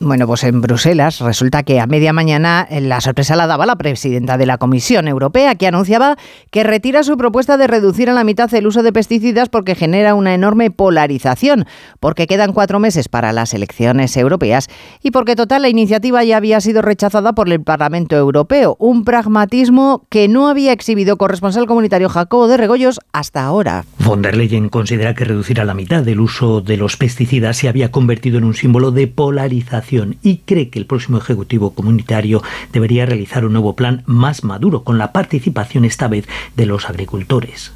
Bueno, 0.05 0.27
pues 0.27 0.43
en 0.43 0.60
Bruselas 0.60 1.19
resulta 1.22 1.63
que 1.63 1.79
a 1.79 1.88
media 1.88 2.12
mañana 2.12 2.67
la 2.69 3.00
sorpresa 3.00 3.38
la 3.38 3.48
daba 3.48 3.65
la 3.65 3.77
presidenta 3.77 4.38
de 4.38 4.45
la 4.45 4.57
Comisión 4.57 5.07
Europea, 5.07 5.55
que 5.55 5.65
anunciaba 5.65 6.17
que 6.51 6.65
retira 6.65 7.03
su 7.03 7.15
propuesta 7.15 7.55
de 7.55 7.67
reducir 7.67 8.10
a 8.10 8.13
la 8.13 8.25
mitad 8.25 8.53
el 8.53 8.67
uso 8.67 8.83
de 8.83 8.91
pesticidas 8.91 9.48
porque 9.48 9.75
genera 9.75 10.13
una 10.13 10.33
enorme 10.33 10.72
polarización, 10.72 11.65
porque 12.01 12.27
quedan 12.27 12.51
cuatro 12.51 12.81
meses 12.81 13.07
para 13.07 13.31
las 13.31 13.53
elecciones 13.53 14.17
europeas 14.17 14.67
y 15.01 15.11
porque 15.11 15.37
total 15.37 15.61
la 15.61 15.70
iniciativa 15.70 16.22
ya 16.25 16.35
había 16.35 16.59
sido 16.59 16.81
rechazada 16.81 17.31
por 17.31 17.50
el 17.50 17.61
Parlamento 17.61 18.18
Europeo, 18.18 18.75
un 18.79 19.05
pragmatismo 19.05 20.05
que 20.09 20.27
no 20.27 20.50
había 20.50 20.74
exhibido 20.74 21.16
corresponsal 21.16 21.66
comunitario 21.66 22.09
Jacobo 22.09 22.50
de 22.50 22.57
Regoyos 22.57 23.00
hasta 23.13 23.46
ahora. 23.46 23.85
Von 24.00 24.22
der 24.22 24.35
Leyen 24.35 24.68
considera 24.68 25.13
que 25.13 25.24
reducir 25.24 25.61
a 25.61 25.66
la 25.66 25.74
mitad 25.74 26.05
el 26.05 26.20
uso 26.20 26.59
de 26.59 26.75
los 26.75 26.98
pesticidas 26.98 27.55
se 27.55 27.70
había 27.70 27.89
convertido 27.89 28.37
en 28.37 28.44
un 28.44 28.53
símbolo 28.53 28.92
de 28.92 29.07
polarización 29.07 29.93
y 30.22 30.38
cree 30.38 30.70
que 30.70 30.79
el 30.79 30.86
próximo 30.86 31.18
Ejecutivo 31.18 31.72
Comunitario 31.72 32.42
debería 32.72 33.06
realizar 33.06 33.46
un 33.46 33.53
nuevo 33.53 33.75
plan 33.75 34.03
más 34.06 34.44
maduro 34.44 34.84
con 34.84 34.98
la 34.98 35.12
participación 35.12 35.86
esta 35.86 36.08
vez 36.08 36.27
de 36.56 36.66
los 36.66 36.90
agricultores. 36.90 37.72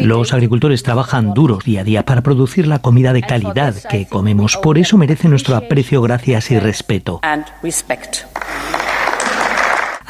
Los 0.00 0.32
agricultores 0.32 0.84
trabajan 0.84 1.34
duro 1.34 1.58
día 1.64 1.80
a 1.80 1.84
día 1.84 2.04
para 2.04 2.22
producir 2.22 2.68
la 2.68 2.78
comida 2.78 3.12
de 3.12 3.22
calidad 3.22 3.74
que 3.90 4.06
comemos. 4.06 4.56
Por 4.56 4.78
eso 4.78 4.96
merece 4.96 5.28
nuestro 5.28 5.56
aprecio, 5.56 6.00
gracias 6.02 6.52
y 6.52 6.58
respeto. 6.60 7.20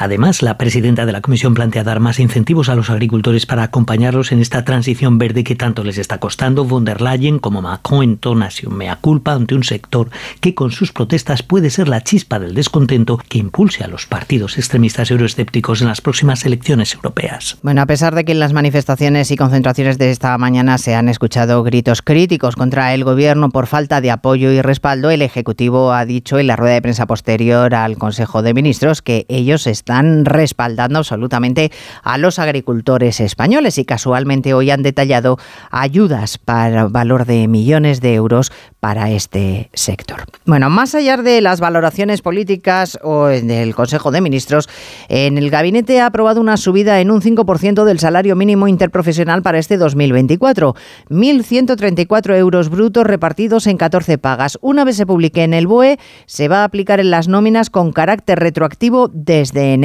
Además, 0.01 0.41
la 0.41 0.57
presidenta 0.57 1.05
de 1.05 1.11
la 1.11 1.19
Comisión 1.19 1.53
plantea 1.53 1.83
dar 1.83 1.99
más 1.99 2.21
incentivos 2.21 2.69
a 2.69 2.75
los 2.75 2.89
agricultores 2.89 3.45
para 3.45 3.63
acompañarlos 3.63 4.31
en 4.31 4.39
esta 4.39 4.63
transición 4.63 5.17
verde 5.17 5.43
que 5.43 5.57
tanto 5.57 5.83
les 5.83 5.97
está 5.97 6.19
costando. 6.19 6.63
Von 6.63 6.85
der 6.85 7.01
Leyen, 7.01 7.37
como 7.37 7.61
Macron, 7.61 8.03
entona 8.03 8.49
su 8.49 8.69
mea 8.69 8.95
culpa 8.95 9.33
ante 9.33 9.55
un 9.55 9.65
sector 9.65 10.09
que 10.39 10.55
con 10.55 10.71
sus 10.71 10.93
protestas 10.93 11.43
puede 11.43 11.69
ser 11.69 11.89
la 11.89 12.01
chispa 12.01 12.39
del 12.39 12.55
descontento 12.55 13.17
que 13.17 13.39
impulse 13.39 13.83
a 13.83 13.89
los 13.89 14.05
partidos 14.05 14.57
extremistas 14.57 15.11
euroescépticos 15.11 15.81
en 15.81 15.89
las 15.89 15.99
próximas 15.99 16.45
elecciones 16.45 16.95
europeas. 16.95 17.57
Bueno, 17.61 17.81
a 17.81 17.85
pesar 17.85 18.15
de 18.15 18.23
que 18.23 18.31
en 18.31 18.39
las 18.39 18.53
manifestaciones 18.53 19.31
y 19.31 19.35
concentraciones 19.35 19.97
de 19.97 20.11
esta 20.11 20.37
mañana 20.37 20.77
se 20.77 20.95
han 20.95 21.09
escuchado 21.09 21.61
gritos 21.63 22.01
críticos 22.01 22.55
contra 22.55 22.93
el 22.93 23.03
gobierno 23.03 23.49
por 23.49 23.67
falta 23.67 23.99
de 23.99 24.11
apoyo 24.11 24.49
y 24.53 24.61
respaldo, 24.61 25.09
el 25.09 25.21
Ejecutivo 25.21 25.91
ha 25.91 26.05
dicho 26.05 26.39
en 26.39 26.47
la 26.47 26.55
rueda 26.55 26.75
de 26.75 26.81
prensa 26.81 27.05
posterior 27.05 27.75
al 27.75 27.97
Consejo 27.97 28.41
de 28.41 28.53
Ministros 28.53 29.01
que 29.01 29.25
ellos 29.27 29.67
están 29.67 29.88
están 29.89 30.23
respaldando 30.23 30.99
absolutamente 30.99 31.71
a 32.03 32.19
los 32.19 32.37
agricultores 32.37 33.19
españoles 33.19 33.79
y 33.79 33.85
casualmente 33.85 34.53
hoy 34.53 34.69
han 34.69 34.83
detallado 34.83 35.39
ayudas 35.71 36.37
para 36.37 36.87
valor 36.87 37.25
de 37.25 37.47
millones 37.47 37.99
de 37.99 38.13
euros 38.13 38.51
para 38.79 39.09
este 39.09 39.71
sector. 39.73 40.25
Bueno, 40.45 40.69
más 40.69 40.93
allá 40.93 41.17
de 41.17 41.41
las 41.41 41.59
valoraciones 41.59 42.21
políticas 42.21 42.99
o 43.01 43.25
del 43.25 43.73
Consejo 43.73 44.11
de 44.11 44.21
Ministros, 44.21 44.69
en 45.07 45.39
el 45.39 45.49
gabinete 45.49 46.01
ha 46.01 46.05
aprobado 46.05 46.39
una 46.39 46.57
subida 46.57 47.01
en 47.01 47.09
un 47.09 47.21
5% 47.21 47.83
del 47.83 47.97
salario 47.97 48.35
mínimo 48.35 48.67
interprofesional 48.67 49.41
para 49.41 49.57
este 49.57 49.77
2024, 49.77 50.75
1.134 51.09 52.37
euros 52.37 52.69
brutos 52.69 53.05
repartidos 53.05 53.65
en 53.65 53.77
14 53.77 54.19
pagas. 54.19 54.59
Una 54.61 54.83
vez 54.83 54.97
se 54.97 55.07
publique 55.07 55.43
en 55.43 55.55
el 55.55 55.65
BOE, 55.65 55.97
se 56.27 56.47
va 56.47 56.61
a 56.61 56.65
aplicar 56.65 56.99
en 56.99 57.09
las 57.09 57.27
nóminas 57.27 57.71
con 57.71 57.91
carácter 57.91 58.37
retroactivo 58.37 59.09
desde 59.11 59.78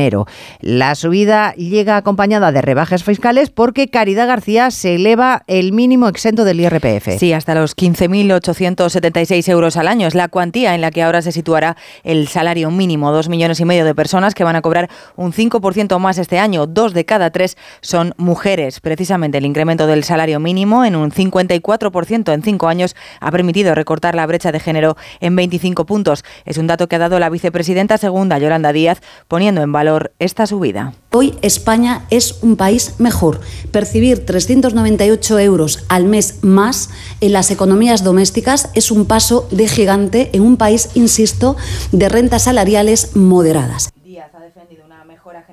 La 0.60 0.94
subida 0.94 1.54
llega 1.54 1.96
acompañada 1.96 2.52
de 2.52 2.62
rebajas 2.62 3.04
fiscales 3.04 3.50
porque 3.50 3.88
Caridad 3.88 4.26
García 4.26 4.70
se 4.70 4.96
eleva 4.96 5.42
el 5.46 5.72
mínimo 5.72 6.08
exento 6.08 6.44
del 6.44 6.60
IRPF. 6.60 7.18
Sí, 7.18 7.32
hasta 7.32 7.54
los 7.54 7.76
15.876 7.76 9.48
euros 9.48 9.76
al 9.76 9.88
año 9.88 10.06
es 10.06 10.14
la 10.14 10.28
cuantía 10.28 10.74
en 10.74 10.80
la 10.80 10.90
que 10.90 11.02
ahora 11.02 11.22
se 11.22 11.32
situará 11.32 11.76
el 12.02 12.28
salario 12.28 12.70
mínimo. 12.70 13.12
Dos 13.12 13.28
millones 13.28 13.60
y 13.60 13.64
medio 13.64 13.84
de 13.84 13.94
personas 13.94 14.34
que 14.34 14.44
van 14.44 14.56
a 14.56 14.62
cobrar 14.62 14.90
un 15.16 15.32
5% 15.32 15.98
más 15.98 16.18
este 16.18 16.38
año. 16.38 16.66
Dos 16.66 16.92
de 16.94 17.04
cada 17.04 17.30
tres 17.30 17.56
son 17.80 18.14
mujeres. 18.16 18.80
Precisamente 18.80 19.38
el 19.38 19.46
incremento 19.46 19.86
del 19.86 20.04
salario 20.04 20.40
mínimo 20.40 20.84
en 20.84 20.96
un 20.96 21.10
54% 21.10 22.32
en 22.32 22.42
cinco 22.42 22.68
años 22.68 22.96
ha 23.20 23.30
permitido 23.30 23.74
recortar 23.74 24.14
la 24.14 24.26
brecha 24.26 24.52
de 24.52 24.60
género 24.60 24.96
en 25.20 25.36
25 25.36 25.86
puntos. 25.86 26.24
Es 26.44 26.58
un 26.58 26.66
dato 26.66 26.88
que 26.88 26.96
ha 26.96 26.98
dado 26.98 27.18
la 27.18 27.30
vicepresidenta 27.30 27.98
segunda, 27.98 28.38
Yolanda 28.38 28.72
Díaz, 28.72 29.00
poniendo 29.28 29.62
en 29.62 29.72
valor 29.72 29.83
esta 30.18 30.46
subida. 30.46 30.94
Hoy 31.12 31.36
España 31.42 32.06
es 32.10 32.38
un 32.42 32.56
país 32.56 32.94
mejor. 32.98 33.40
Percibir 33.70 34.24
398 34.24 35.38
euros 35.38 35.84
al 35.88 36.04
mes 36.04 36.38
más 36.42 36.90
en 37.20 37.32
las 37.32 37.50
economías 37.50 38.04
domésticas 38.04 38.70
es 38.74 38.90
un 38.90 39.06
paso 39.06 39.48
de 39.50 39.68
gigante 39.68 40.30
en 40.32 40.42
un 40.42 40.56
país, 40.56 40.90
insisto, 40.94 41.56
de 41.92 42.08
rentas 42.08 42.44
salariales 42.44 43.16
moderadas 43.16 43.94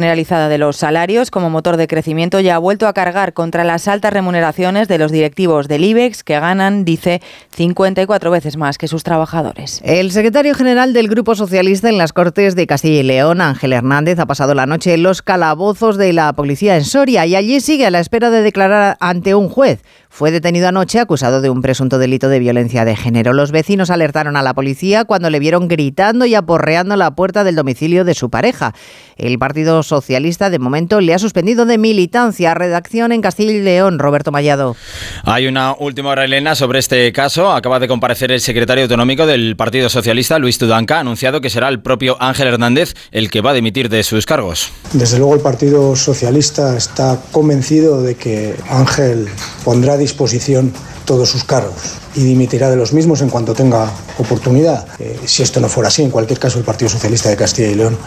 generalizada 0.01 0.49
de 0.49 0.57
los 0.57 0.77
salarios 0.77 1.29
como 1.29 1.51
motor 1.51 1.77
de 1.77 1.87
crecimiento 1.87 2.39
ya 2.39 2.55
ha 2.55 2.57
vuelto 2.57 2.87
a 2.87 2.93
cargar 2.93 3.33
contra 3.33 3.63
las 3.63 3.87
altas 3.87 4.11
remuneraciones 4.11 4.87
de 4.87 4.97
los 4.97 5.11
directivos 5.11 5.67
del 5.67 5.85
IBEX 5.85 6.23
que 6.23 6.39
ganan, 6.39 6.85
dice, 6.85 7.21
54 7.55 8.31
veces 8.31 8.57
más 8.57 8.79
que 8.79 8.87
sus 8.87 9.03
trabajadores. 9.03 9.79
El 9.85 10.09
secretario 10.09 10.55
general 10.55 10.93
del 10.93 11.07
Grupo 11.07 11.35
Socialista 11.35 11.87
en 11.87 11.99
las 11.99 12.13
Cortes 12.13 12.55
de 12.55 12.65
Castilla 12.65 13.01
y 13.01 13.03
León, 13.03 13.41
Ángel 13.41 13.73
Hernández, 13.73 14.17
ha 14.17 14.25
pasado 14.25 14.55
la 14.55 14.65
noche 14.65 14.95
en 14.95 15.03
los 15.03 15.21
calabozos 15.21 15.97
de 15.97 16.13
la 16.13 16.33
policía 16.33 16.77
en 16.77 16.83
Soria 16.83 17.27
y 17.27 17.35
allí 17.35 17.59
sigue 17.59 17.85
a 17.85 17.91
la 17.91 17.99
espera 17.99 18.31
de 18.31 18.41
declarar 18.41 18.97
ante 18.99 19.35
un 19.35 19.49
juez 19.49 19.83
fue 20.11 20.29
detenido 20.29 20.67
anoche 20.67 20.99
acusado 20.99 21.41
de 21.41 21.49
un 21.49 21.61
presunto 21.61 21.97
delito 21.97 22.27
de 22.27 22.39
violencia 22.39 22.83
de 22.83 22.97
género. 22.97 23.31
Los 23.31 23.51
vecinos 23.51 23.89
alertaron 23.89 24.35
a 24.35 24.43
la 24.43 24.53
policía 24.53 25.05
cuando 25.05 25.29
le 25.29 25.39
vieron 25.39 25.69
gritando 25.69 26.25
y 26.25 26.35
aporreando 26.35 26.97
la 26.97 27.15
puerta 27.15 27.45
del 27.45 27.55
domicilio 27.55 28.03
de 28.03 28.13
su 28.13 28.29
pareja. 28.29 28.73
El 29.15 29.39
Partido 29.39 29.83
Socialista 29.83 30.49
de 30.49 30.59
momento 30.59 30.99
le 30.99 31.13
ha 31.13 31.19
suspendido 31.19 31.65
de 31.65 31.77
militancia. 31.77 32.53
Redacción 32.53 33.13
en 33.13 33.21
Castilla 33.21 33.53
y 33.53 33.61
León, 33.61 33.99
Roberto 33.99 34.31
Mallado. 34.31 34.75
Hay 35.23 35.47
una 35.47 35.73
última 35.79 36.09
hora, 36.09 36.25
Elena, 36.25 36.55
sobre 36.55 36.79
este 36.79 37.11
caso. 37.13 37.51
Acaba 37.51 37.79
de 37.79 37.87
comparecer 37.87 38.31
el 38.31 38.41
secretario 38.41 38.83
autonómico 38.83 39.25
del 39.25 39.55
Partido 39.55 39.89
Socialista, 39.89 40.39
Luis 40.39 40.57
Tudanca, 40.57 40.97
ha 40.97 40.99
anunciado 40.99 41.39
que 41.39 41.49
será 41.49 41.69
el 41.69 41.81
propio 41.81 42.17
Ángel 42.19 42.47
Hernández 42.47 42.95
el 43.11 43.31
que 43.31 43.39
va 43.41 43.51
a 43.51 43.53
dimitir 43.53 43.87
de 43.87 44.03
sus 44.03 44.25
cargos. 44.25 44.71
Desde 44.91 45.17
luego 45.17 45.35
el 45.35 45.41
Partido 45.41 45.95
Socialista 45.95 46.75
está 46.75 47.17
convencido 47.31 48.01
de 48.01 48.15
que 48.15 48.55
Ángel 48.69 49.27
pondrá 49.63 49.97
disposición 50.01 50.73
todos 51.05 51.29
sus 51.29 51.43
cargos 51.43 51.75
y 52.15 52.23
dimitirá 52.23 52.69
de 52.69 52.75
los 52.75 52.93
mismos 52.93 53.21
en 53.21 53.29
cuanto 53.29 53.53
tenga 53.53 53.89
oportunidad. 54.17 54.85
Eh, 54.99 55.19
si 55.25 55.43
esto 55.43 55.59
no 55.59 55.69
fuera 55.69 55.87
así, 55.87 56.03
en 56.03 56.11
cualquier 56.11 56.39
caso 56.39 56.59
el 56.59 56.65
Partido 56.65 56.89
Socialista 56.89 57.29
de 57.29 57.37
Castilla 57.37 57.69
y 57.69 57.75
León 57.75 57.97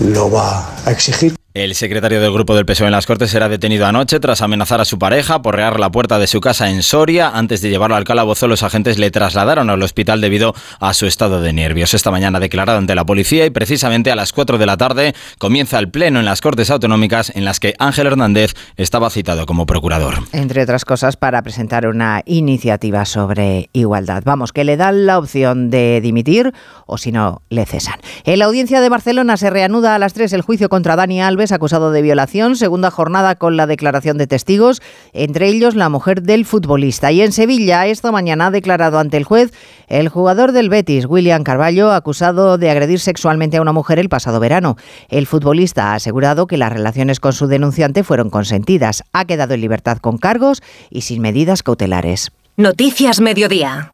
lo 0.00 0.30
va 0.30 0.74
a 0.84 0.90
exigir. 0.90 1.34
El 1.54 1.76
secretario 1.76 2.20
del 2.20 2.32
grupo 2.32 2.56
del 2.56 2.66
PSOE 2.66 2.88
en 2.88 2.90
las 2.90 3.06
Cortes 3.06 3.30
será 3.30 3.48
detenido 3.48 3.86
anoche 3.86 4.18
tras 4.18 4.42
amenazar 4.42 4.80
a 4.80 4.84
su 4.84 4.98
pareja, 4.98 5.40
porrear 5.40 5.78
la 5.78 5.88
puerta 5.88 6.18
de 6.18 6.26
su 6.26 6.40
casa 6.40 6.68
en 6.68 6.82
Soria. 6.82 7.28
Antes 7.28 7.60
de 7.60 7.70
llevarlo 7.70 7.94
al 7.94 8.02
calabozo, 8.02 8.48
los 8.48 8.64
agentes 8.64 8.98
le 8.98 9.12
trasladaron 9.12 9.70
al 9.70 9.80
hospital 9.80 10.20
debido 10.20 10.52
a 10.80 10.92
su 10.94 11.06
estado 11.06 11.40
de 11.40 11.52
nervios. 11.52 11.94
Esta 11.94 12.10
mañana 12.10 12.40
declarado 12.40 12.78
ante 12.78 12.96
la 12.96 13.06
policía 13.06 13.46
y 13.46 13.50
precisamente 13.50 14.10
a 14.10 14.16
las 14.16 14.32
4 14.32 14.58
de 14.58 14.66
la 14.66 14.76
tarde 14.76 15.14
comienza 15.38 15.78
el 15.78 15.92
pleno 15.92 16.18
en 16.18 16.24
las 16.24 16.40
Cortes 16.40 16.70
Autonómicas 16.70 17.30
en 17.36 17.44
las 17.44 17.60
que 17.60 17.76
Ángel 17.78 18.08
Hernández 18.08 18.54
estaba 18.76 19.08
citado 19.08 19.46
como 19.46 19.64
procurador. 19.64 20.14
Entre 20.32 20.60
otras 20.60 20.84
cosas, 20.84 21.16
para 21.16 21.40
presentar 21.42 21.86
una 21.86 22.22
iniciativa 22.26 23.04
sobre 23.04 23.70
igualdad. 23.72 24.24
Vamos, 24.26 24.52
que 24.52 24.64
le 24.64 24.76
dan 24.76 25.06
la 25.06 25.20
opción 25.20 25.70
de 25.70 26.00
dimitir 26.00 26.52
o 26.86 26.98
si 26.98 27.12
no, 27.12 27.42
le 27.48 27.64
cesan. 27.64 28.00
En 28.24 28.40
la 28.40 28.46
audiencia 28.46 28.80
de 28.80 28.88
Barcelona 28.88 29.36
se 29.36 29.50
reanuda 29.50 29.94
a 29.94 30.00
las 30.00 30.14
3 30.14 30.32
el 30.32 30.42
juicio 30.42 30.68
contra 30.68 30.96
Dani 30.96 31.22
Alves 31.22 31.43
acusado 31.52 31.90
de 31.90 32.02
violación, 32.02 32.56
segunda 32.56 32.90
jornada 32.90 33.34
con 33.36 33.56
la 33.56 33.66
declaración 33.66 34.18
de 34.18 34.26
testigos, 34.26 34.82
entre 35.12 35.48
ellos 35.48 35.74
la 35.74 35.88
mujer 35.88 36.22
del 36.22 36.44
futbolista. 36.44 37.12
Y 37.12 37.22
en 37.22 37.32
Sevilla, 37.32 37.86
esta 37.86 38.12
mañana 38.12 38.46
ha 38.46 38.50
declarado 38.50 38.98
ante 38.98 39.16
el 39.16 39.24
juez 39.24 39.52
el 39.88 40.08
jugador 40.08 40.52
del 40.52 40.68
Betis, 40.68 41.06
William 41.06 41.44
Carballo, 41.44 41.92
acusado 41.92 42.58
de 42.58 42.70
agredir 42.70 43.00
sexualmente 43.00 43.56
a 43.56 43.62
una 43.62 43.72
mujer 43.72 43.98
el 43.98 44.08
pasado 44.08 44.40
verano. 44.40 44.76
El 45.08 45.26
futbolista 45.26 45.92
ha 45.92 45.94
asegurado 45.94 46.46
que 46.46 46.56
las 46.56 46.72
relaciones 46.72 47.20
con 47.20 47.32
su 47.32 47.46
denunciante 47.46 48.04
fueron 48.04 48.30
consentidas. 48.30 49.04
Ha 49.12 49.24
quedado 49.24 49.54
en 49.54 49.60
libertad 49.60 49.98
con 49.98 50.18
cargos 50.18 50.62
y 50.90 51.02
sin 51.02 51.22
medidas 51.22 51.62
cautelares. 51.62 52.30
Noticias 52.56 53.20
Mediodía. 53.20 53.93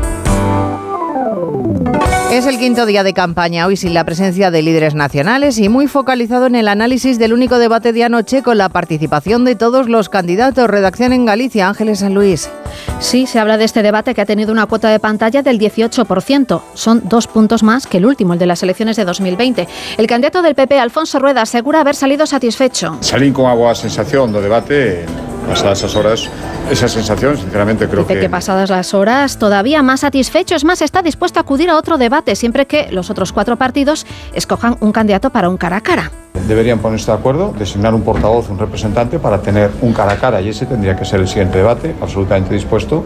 Es 2.41 2.47
el 2.47 2.57
quinto 2.57 2.87
día 2.87 3.03
de 3.03 3.13
campaña, 3.13 3.67
hoy 3.67 3.77
sin 3.77 3.93
la 3.93 4.03
presencia 4.03 4.49
de 4.49 4.63
líderes 4.63 4.95
nacionales 4.95 5.59
y 5.59 5.69
muy 5.69 5.85
focalizado 5.85 6.47
en 6.47 6.55
el 6.55 6.69
análisis 6.69 7.19
del 7.19 7.33
único 7.33 7.59
debate 7.59 7.93
de 7.93 8.03
anoche 8.03 8.41
con 8.41 8.57
la 8.57 8.67
participación 8.67 9.45
de 9.45 9.55
todos 9.55 9.87
los 9.87 10.09
candidatos. 10.09 10.67
Redacción 10.67 11.13
en 11.13 11.25
Galicia, 11.25 11.67
Ángeles 11.67 11.99
San 11.99 12.15
Luis. 12.15 12.49
Sí, 12.97 13.27
se 13.27 13.37
habla 13.37 13.59
de 13.59 13.65
este 13.65 13.83
debate 13.83 14.15
que 14.15 14.21
ha 14.21 14.25
tenido 14.25 14.51
una 14.51 14.65
cuota 14.65 14.89
de 14.89 14.99
pantalla 14.99 15.43
del 15.43 15.59
18%. 15.59 16.61
Son 16.73 17.03
dos 17.05 17.27
puntos 17.27 17.61
más 17.61 17.85
que 17.85 17.97
el 17.97 18.07
último, 18.07 18.33
el 18.33 18.39
de 18.39 18.47
las 18.47 18.63
elecciones 18.63 18.97
de 18.97 19.05
2020. 19.05 19.67
El 19.99 20.07
candidato 20.07 20.41
del 20.41 20.55
PP, 20.55 20.79
Alfonso 20.79 21.19
Rueda, 21.19 21.43
asegura 21.43 21.81
haber 21.81 21.93
salido 21.93 22.25
satisfecho. 22.25 22.97
Salí 23.01 23.31
con 23.31 23.51
agua 23.51 23.75
sensación 23.75 24.33
de 24.33 24.41
debate 24.41 25.05
pasadas 25.47 25.79
esas 25.79 25.95
horas, 25.95 26.29
esa 26.69 26.87
sensación, 26.87 27.37
sinceramente 27.37 27.87
creo 27.87 28.03
Dice 28.03 28.19
que... 28.19 28.29
pasadas 28.29 28.69
las 28.69 28.93
horas 28.93 29.37
todavía 29.37 29.81
más 29.81 30.01
satisfecho, 30.01 30.55
es 30.55 30.63
más, 30.63 30.81
está 30.81 31.01
dispuesto 31.01 31.39
a 31.39 31.41
acudir 31.41 31.69
a 31.69 31.77
otro 31.77 31.97
debate 31.97 32.35
siempre 32.35 32.67
que 32.67 32.91
los 32.91 33.09
otros 33.09 33.33
cuatro 33.33 33.55
partidos 33.57 34.05
escojan 34.33 34.77
un 34.79 34.91
candidato 34.91 35.29
para 35.29 35.49
un 35.49 35.57
cara 35.57 35.77
a 35.77 35.81
cara. 35.81 36.11
Deberían 36.47 36.79
ponerse 36.79 37.11
de 37.11 37.17
acuerdo, 37.17 37.53
designar 37.57 37.93
un 37.93 38.03
portavoz, 38.03 38.49
un 38.49 38.57
representante 38.57 39.19
para 39.19 39.41
tener 39.41 39.71
un 39.81 39.93
cara 39.93 40.13
a 40.13 40.17
cara 40.17 40.41
y 40.41 40.49
ese 40.49 40.65
tendría 40.65 40.95
que 40.95 41.05
ser 41.05 41.19
el 41.19 41.27
siguiente 41.27 41.57
debate, 41.57 41.95
absolutamente 42.01 42.53
dispuesto. 42.53 43.03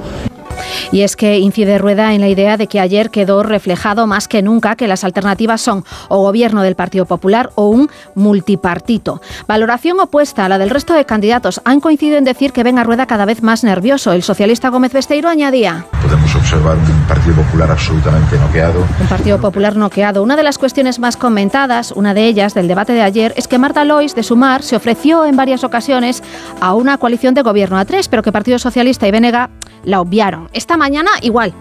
Y 0.95 1.01
es 1.01 1.17
que 1.17 1.39
incide 1.39 1.77
Rueda 1.77 2.13
en 2.13 2.21
la 2.21 2.29
idea 2.29 2.55
de 2.55 2.67
que 2.67 2.79
ayer 2.79 3.09
quedó 3.09 3.43
reflejado 3.43 4.07
más 4.07 4.29
que 4.29 4.41
nunca 4.41 4.77
que 4.77 4.87
las 4.87 5.03
alternativas 5.03 5.59
son 5.59 5.83
o 6.07 6.21
gobierno 6.21 6.61
del 6.61 6.75
Partido 6.75 7.05
Popular 7.05 7.49
o 7.55 7.67
un 7.67 7.89
multipartito. 8.13 9.21
Valoración 9.45 9.99
opuesta 9.99 10.45
a 10.45 10.47
la 10.47 10.57
del 10.57 10.69
resto 10.69 10.93
de 10.93 11.03
candidatos. 11.03 11.59
Han 11.65 11.81
coincidido 11.81 12.17
en 12.17 12.23
decir 12.23 12.53
que 12.53 12.63
ven 12.63 12.79
a 12.79 12.85
Rueda 12.85 13.07
cada 13.07 13.25
vez 13.25 13.43
más 13.43 13.65
nervioso. 13.65 14.13
El 14.13 14.23
socialista 14.23 14.69
Gómez 14.69 14.93
Besteiro 14.93 15.27
añadía. 15.27 15.85
Podemos 16.01 16.33
observar 16.33 16.77
un 16.77 17.07
Partido 17.09 17.35
Popular 17.41 17.71
absolutamente 17.71 18.37
noqueado. 18.37 18.79
Un 18.97 19.07
Partido 19.07 19.41
Popular 19.41 19.75
noqueado. 19.75 20.23
Una 20.23 20.37
de 20.37 20.43
las 20.43 20.57
cuestiones 20.57 20.99
más 20.99 21.17
comentadas, 21.17 21.91
una 21.91 22.13
de 22.13 22.25
ellas 22.25 22.53
del 22.53 22.69
debate 22.69 22.93
de 22.93 23.01
ayer, 23.01 23.33
es 23.35 23.49
que 23.49 23.57
Marta 23.57 23.83
Lois 23.83 24.15
de 24.15 24.23
Sumar 24.23 24.63
se 24.63 24.77
ofreció 24.77 25.25
en 25.25 25.35
varias 25.35 25.65
ocasiones 25.65 26.23
a 26.61 26.73
una 26.73 26.97
coalición 26.97 27.33
de 27.33 27.41
gobierno 27.41 27.77
a 27.77 27.83
tres, 27.83 28.07
pero 28.07 28.23
que 28.23 28.31
Partido 28.31 28.59
Socialista 28.59 29.05
y 29.09 29.11
Venega 29.11 29.49
la 29.85 30.01
obviaron. 30.01 30.49
Esta 30.53 30.77
mañana 30.77 31.11
igual. 31.21 31.53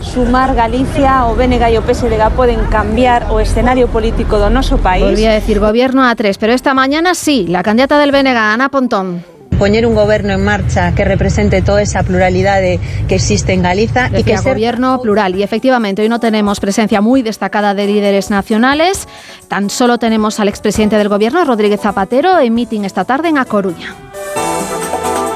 Sumar 0.00 0.54
Galicia 0.54 1.26
o 1.26 1.36
Venega 1.36 1.70
y 1.70 1.76
o 1.76 1.82
PSDG 1.82 2.30
pueden 2.34 2.60
cambiar 2.66 3.28
o 3.30 3.40
escenario 3.40 3.88
político 3.88 4.38
de 4.38 4.50
nuestro 4.50 4.78
país. 4.78 5.04
Volvía 5.04 5.30
a 5.30 5.34
decir 5.34 5.58
gobierno 5.58 6.04
a 6.04 6.14
tres, 6.14 6.38
pero 6.38 6.52
esta 6.52 6.74
mañana 6.74 7.14
sí, 7.14 7.46
la 7.48 7.62
candidata 7.62 7.98
del 7.98 8.12
Venega, 8.12 8.52
Ana 8.52 8.68
Pontón 8.68 9.24
poner 9.58 9.86
un 9.86 9.94
gobierno 9.94 10.34
en 10.34 10.44
marcha 10.44 10.94
que 10.94 11.04
represente 11.04 11.62
toda 11.62 11.80
esa 11.80 12.02
pluralidad 12.02 12.60
de, 12.60 12.78
que 13.08 13.14
existe 13.14 13.54
en 13.54 13.62
Galicia 13.62 14.10
y 14.14 14.22
que 14.22 14.36
sea 14.36 14.52
gobierno 14.52 15.00
plural 15.00 15.34
y 15.34 15.42
efectivamente 15.42 16.02
hoy 16.02 16.08
no 16.08 16.20
tenemos 16.20 16.60
presencia 16.60 17.00
muy 17.00 17.22
destacada 17.22 17.72
de 17.72 17.86
líderes 17.86 18.30
nacionales 18.30 19.08
tan 19.48 19.70
solo 19.70 19.98
tenemos 19.98 20.40
al 20.40 20.48
expresidente 20.48 20.98
del 20.98 21.08
gobierno 21.08 21.42
Rodríguez 21.44 21.80
Zapatero 21.80 22.38
en 22.38 22.54
meeting 22.54 22.82
esta 22.82 23.04
tarde 23.04 23.28
en 23.28 23.38
A 23.38 23.46
Coruña 23.46 23.94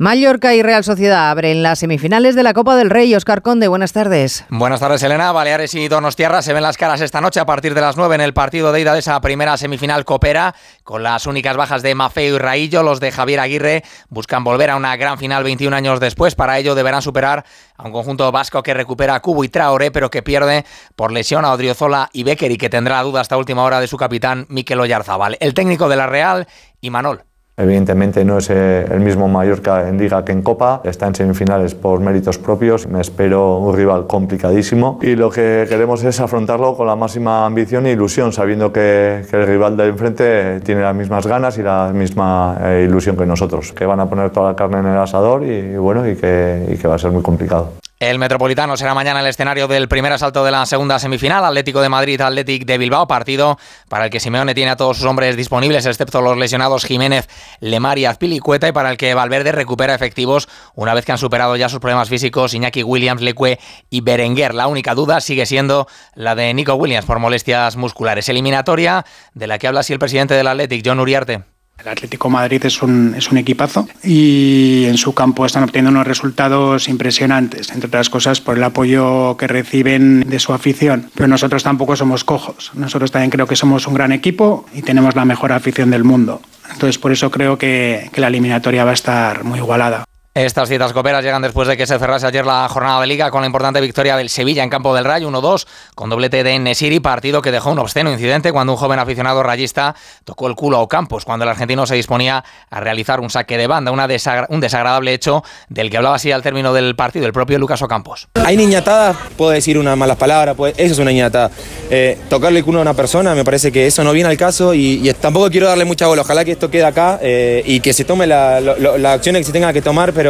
Mallorca 0.00 0.54
y 0.54 0.62
Real 0.62 0.84
Sociedad 0.84 1.28
abren 1.28 1.64
las 1.64 1.80
semifinales 1.80 2.36
de 2.36 2.44
la 2.44 2.54
Copa 2.54 2.76
del 2.76 2.88
Rey. 2.88 3.12
Oscar 3.16 3.42
Conde, 3.42 3.66
buenas 3.66 3.92
tardes. 3.92 4.44
Buenas 4.48 4.78
tardes, 4.78 5.02
Elena. 5.02 5.32
Baleares 5.32 5.74
y 5.74 5.88
Donostiarra 5.88 6.40
se 6.40 6.52
ven 6.52 6.62
las 6.62 6.76
caras 6.76 7.00
esta 7.00 7.20
noche 7.20 7.40
a 7.40 7.46
partir 7.46 7.74
de 7.74 7.80
las 7.80 7.96
9 7.96 8.14
en 8.14 8.20
el 8.20 8.32
partido 8.32 8.70
de 8.70 8.80
ida 8.80 8.92
de 8.92 9.00
esa 9.00 9.20
primera 9.20 9.56
semifinal 9.56 10.04
copera, 10.04 10.54
con 10.84 11.02
las 11.02 11.26
únicas 11.26 11.56
bajas 11.56 11.82
de 11.82 11.96
Mafeo 11.96 12.36
y 12.36 12.38
Raillo. 12.38 12.84
Los 12.84 13.00
de 13.00 13.10
Javier 13.10 13.40
Aguirre 13.40 13.82
buscan 14.08 14.44
volver 14.44 14.70
a 14.70 14.76
una 14.76 14.94
gran 14.94 15.18
final 15.18 15.42
21 15.42 15.74
años 15.74 15.98
después. 15.98 16.36
Para 16.36 16.60
ello 16.60 16.76
deberán 16.76 17.02
superar 17.02 17.44
a 17.76 17.82
un 17.82 17.90
conjunto 17.90 18.30
vasco 18.30 18.62
que 18.62 18.74
recupera 18.74 19.16
a 19.16 19.20
Cubo 19.20 19.42
y 19.42 19.48
Traoré, 19.48 19.90
pero 19.90 20.12
que 20.12 20.22
pierde 20.22 20.64
por 20.94 21.10
lesión 21.10 21.44
a 21.44 21.50
Odriozola 21.50 22.08
y 22.12 22.22
Becker 22.22 22.52
y 22.52 22.56
que 22.56 22.70
tendrá 22.70 23.02
duda 23.02 23.20
hasta 23.20 23.36
última 23.36 23.64
hora 23.64 23.80
de 23.80 23.88
su 23.88 23.96
capitán 23.96 24.46
Mikel 24.48 24.78
Oyarzabal. 24.78 25.36
El 25.40 25.54
técnico 25.54 25.88
de 25.88 25.96
la 25.96 26.06
Real 26.06 26.46
y 26.80 26.90
Manol. 26.90 27.27
Evidentemente 27.58 28.24
no 28.24 28.38
es 28.38 28.50
eh, 28.50 28.86
el 28.88 29.00
mismo 29.00 29.26
Mallorca 29.26 29.88
en 29.88 29.98
Liga 29.98 30.24
que 30.24 30.30
en 30.30 30.42
Copa, 30.42 30.80
está 30.84 31.08
en 31.08 31.14
semifinales 31.16 31.74
por 31.74 31.98
méritos 32.00 32.38
propios, 32.38 32.86
me 32.86 33.00
espero 33.00 33.58
un 33.58 33.76
rival 33.76 34.06
complicadísimo. 34.06 35.00
Y 35.02 35.16
lo 35.16 35.28
que 35.28 35.66
queremos 35.68 36.04
es 36.04 36.20
afrontarlo 36.20 36.76
con 36.76 36.86
la 36.86 36.94
máxima 36.94 37.44
ambición 37.44 37.86
e 37.86 37.92
ilusión, 37.92 38.32
sabiendo 38.32 38.72
que, 38.72 39.24
que 39.28 39.36
el 39.36 39.46
rival 39.46 39.76
de 39.76 39.88
enfrente 39.88 40.60
tiene 40.60 40.82
las 40.82 40.94
mismas 40.94 41.26
ganas 41.26 41.58
y 41.58 41.62
la 41.62 41.90
misma 41.92 42.56
eh, 42.62 42.86
ilusión 42.88 43.16
que 43.16 43.26
nosotros, 43.26 43.72
que 43.72 43.84
van 43.86 43.98
a 43.98 44.08
poner 44.08 44.30
toda 44.30 44.50
la 44.50 44.56
carne 44.56 44.78
en 44.78 44.86
el 44.86 44.98
asador 44.98 45.42
y, 45.42 45.76
bueno, 45.76 46.08
y 46.08 46.14
que, 46.14 46.64
y 46.72 46.76
que 46.76 46.86
va 46.86 46.94
a 46.94 46.98
ser 46.98 47.10
muy 47.10 47.22
complicado. 47.22 47.72
El 48.00 48.20
Metropolitano 48.20 48.76
será 48.76 48.94
mañana 48.94 49.18
el 49.18 49.26
escenario 49.26 49.66
del 49.66 49.88
primer 49.88 50.12
asalto 50.12 50.44
de 50.44 50.52
la 50.52 50.64
segunda 50.66 51.00
semifinal, 51.00 51.44
Atlético 51.44 51.80
de 51.80 51.88
Madrid, 51.88 52.20
Atlético 52.20 52.64
de 52.64 52.78
Bilbao, 52.78 53.08
partido 53.08 53.58
para 53.88 54.04
el 54.04 54.10
que 54.12 54.20
Simeone 54.20 54.54
tiene 54.54 54.70
a 54.70 54.76
todos 54.76 54.98
sus 54.98 55.06
hombres 55.06 55.36
disponibles, 55.36 55.84
excepto 55.84 56.20
los 56.20 56.36
lesionados 56.36 56.84
Jiménez, 56.84 57.28
Lemar 57.58 57.98
y 57.98 58.04
Azpilicueta, 58.04 58.68
y 58.68 58.72
para 58.72 58.92
el 58.92 58.98
que 58.98 59.14
Valverde 59.14 59.50
recupera 59.50 59.96
efectivos 59.96 60.48
una 60.76 60.94
vez 60.94 61.04
que 61.04 61.10
han 61.10 61.18
superado 61.18 61.56
ya 61.56 61.68
sus 61.68 61.80
problemas 61.80 62.08
físicos 62.08 62.54
Iñaki 62.54 62.84
Williams, 62.84 63.20
Lecue 63.20 63.58
y 63.90 64.00
Berenguer. 64.00 64.54
La 64.54 64.68
única 64.68 64.94
duda 64.94 65.20
sigue 65.20 65.44
siendo 65.44 65.88
la 66.14 66.36
de 66.36 66.54
Nico 66.54 66.74
Williams 66.74 67.04
por 67.04 67.18
molestias 67.18 67.74
musculares. 67.74 68.28
Eliminatoria 68.28 69.04
de 69.34 69.48
la 69.48 69.58
que 69.58 69.66
habla 69.66 69.80
así 69.80 69.92
el 69.92 69.98
presidente 69.98 70.34
del 70.34 70.46
Atlético, 70.46 70.90
John 70.90 71.00
Uriarte. 71.00 71.57
El 71.78 71.86
Atlético 71.86 72.28
Madrid 72.28 72.64
es 72.64 72.82
un, 72.82 73.14
es 73.16 73.30
un 73.30 73.38
equipazo 73.38 73.88
y 74.02 74.84
en 74.86 74.98
su 74.98 75.14
campo 75.14 75.46
están 75.46 75.62
obteniendo 75.62 75.92
unos 75.92 76.08
resultados 76.08 76.88
impresionantes, 76.88 77.70
entre 77.70 77.86
otras 77.86 78.10
cosas 78.10 78.40
por 78.40 78.56
el 78.56 78.64
apoyo 78.64 79.36
que 79.36 79.46
reciben 79.46 80.28
de 80.28 80.40
su 80.40 80.52
afición. 80.52 81.08
Pero 81.14 81.28
nosotros 81.28 81.62
tampoco 81.62 81.94
somos 81.94 82.24
cojos, 82.24 82.72
nosotros 82.74 83.12
también 83.12 83.30
creo 83.30 83.46
que 83.46 83.54
somos 83.54 83.86
un 83.86 83.94
gran 83.94 84.10
equipo 84.10 84.66
y 84.74 84.82
tenemos 84.82 85.14
la 85.14 85.24
mejor 85.24 85.52
afición 85.52 85.90
del 85.90 86.02
mundo. 86.02 86.42
Entonces 86.72 86.98
por 86.98 87.12
eso 87.12 87.30
creo 87.30 87.58
que, 87.58 88.10
que 88.12 88.20
la 88.20 88.26
eliminatoria 88.26 88.84
va 88.84 88.90
a 88.90 88.94
estar 88.94 89.44
muy 89.44 89.60
igualada. 89.60 90.04
Estas 90.38 90.68
citas 90.68 90.92
coperas 90.92 91.24
llegan 91.24 91.42
después 91.42 91.66
de 91.66 91.76
que 91.76 91.84
se 91.84 91.98
cerrase 91.98 92.24
ayer 92.24 92.46
la 92.46 92.68
jornada 92.68 93.00
de 93.00 93.08
liga 93.08 93.28
con 93.28 93.40
la 93.40 93.46
importante 93.46 93.80
victoria 93.80 94.16
del 94.16 94.28
Sevilla 94.28 94.62
en 94.62 94.70
campo 94.70 94.94
del 94.94 95.04
Rayo 95.04 95.28
1-2 95.28 95.66
con 95.96 96.10
doblete 96.10 96.44
de 96.44 96.56
Nesiri, 96.60 97.00
partido 97.00 97.42
que 97.42 97.50
dejó 97.50 97.72
un 97.72 97.80
obsceno 97.80 98.12
incidente 98.12 98.52
cuando 98.52 98.74
un 98.74 98.78
joven 98.78 99.00
aficionado 99.00 99.42
rayista 99.42 99.96
tocó 100.22 100.46
el 100.46 100.54
culo 100.54 100.76
a 100.76 100.80
Ocampos 100.82 101.24
cuando 101.24 101.42
el 101.42 101.48
argentino 101.48 101.88
se 101.88 101.96
disponía 101.96 102.44
a 102.70 102.78
realizar 102.78 103.18
un 103.18 103.30
saque 103.30 103.58
de 103.58 103.66
banda, 103.66 103.90
una 103.90 104.06
un 104.48 104.60
desagradable 104.60 105.12
hecho 105.12 105.42
del 105.70 105.90
que 105.90 105.96
hablaba 105.96 106.14
así 106.14 106.30
al 106.30 106.40
término 106.40 106.72
del 106.72 106.94
partido 106.94 107.26
el 107.26 107.32
propio 107.32 107.58
Lucas 107.58 107.82
Ocampos. 107.82 108.28
Hay 108.34 108.56
niñatadas, 108.56 109.16
puedo 109.36 109.50
decir 109.50 109.76
unas 109.76 109.98
malas 109.98 110.18
palabras, 110.18 110.54
puede, 110.54 110.72
eso 110.76 110.92
es 110.92 110.98
una 111.00 111.10
niñatada. 111.10 111.50
Eh, 111.90 112.16
tocarle 112.30 112.60
el 112.60 112.64
culo 112.64 112.78
a 112.78 112.82
una 112.82 112.94
persona 112.94 113.34
me 113.34 113.44
parece 113.44 113.72
que 113.72 113.88
eso 113.88 114.04
no 114.04 114.12
viene 114.12 114.30
al 114.30 114.36
caso 114.36 114.72
y, 114.72 115.12
tampoco 115.20 115.50
quiero 115.50 115.66
darle 115.66 115.84
mucha 115.84 116.06
bola, 116.06 116.22
ojalá 116.22 116.44
que 116.44 116.52
esto 116.52 116.70
quede 116.70 116.84
acá 116.84 117.18
eh, 117.20 117.60
y 117.66 117.80
que 117.80 117.92
se 117.92 118.04
tome 118.04 118.28
las 118.28 118.62
la, 118.62 119.18
que 119.20 119.44
se 119.44 119.52
tenga 119.52 119.72
que 119.72 119.82
tomar, 119.82 120.12
pero 120.12 120.27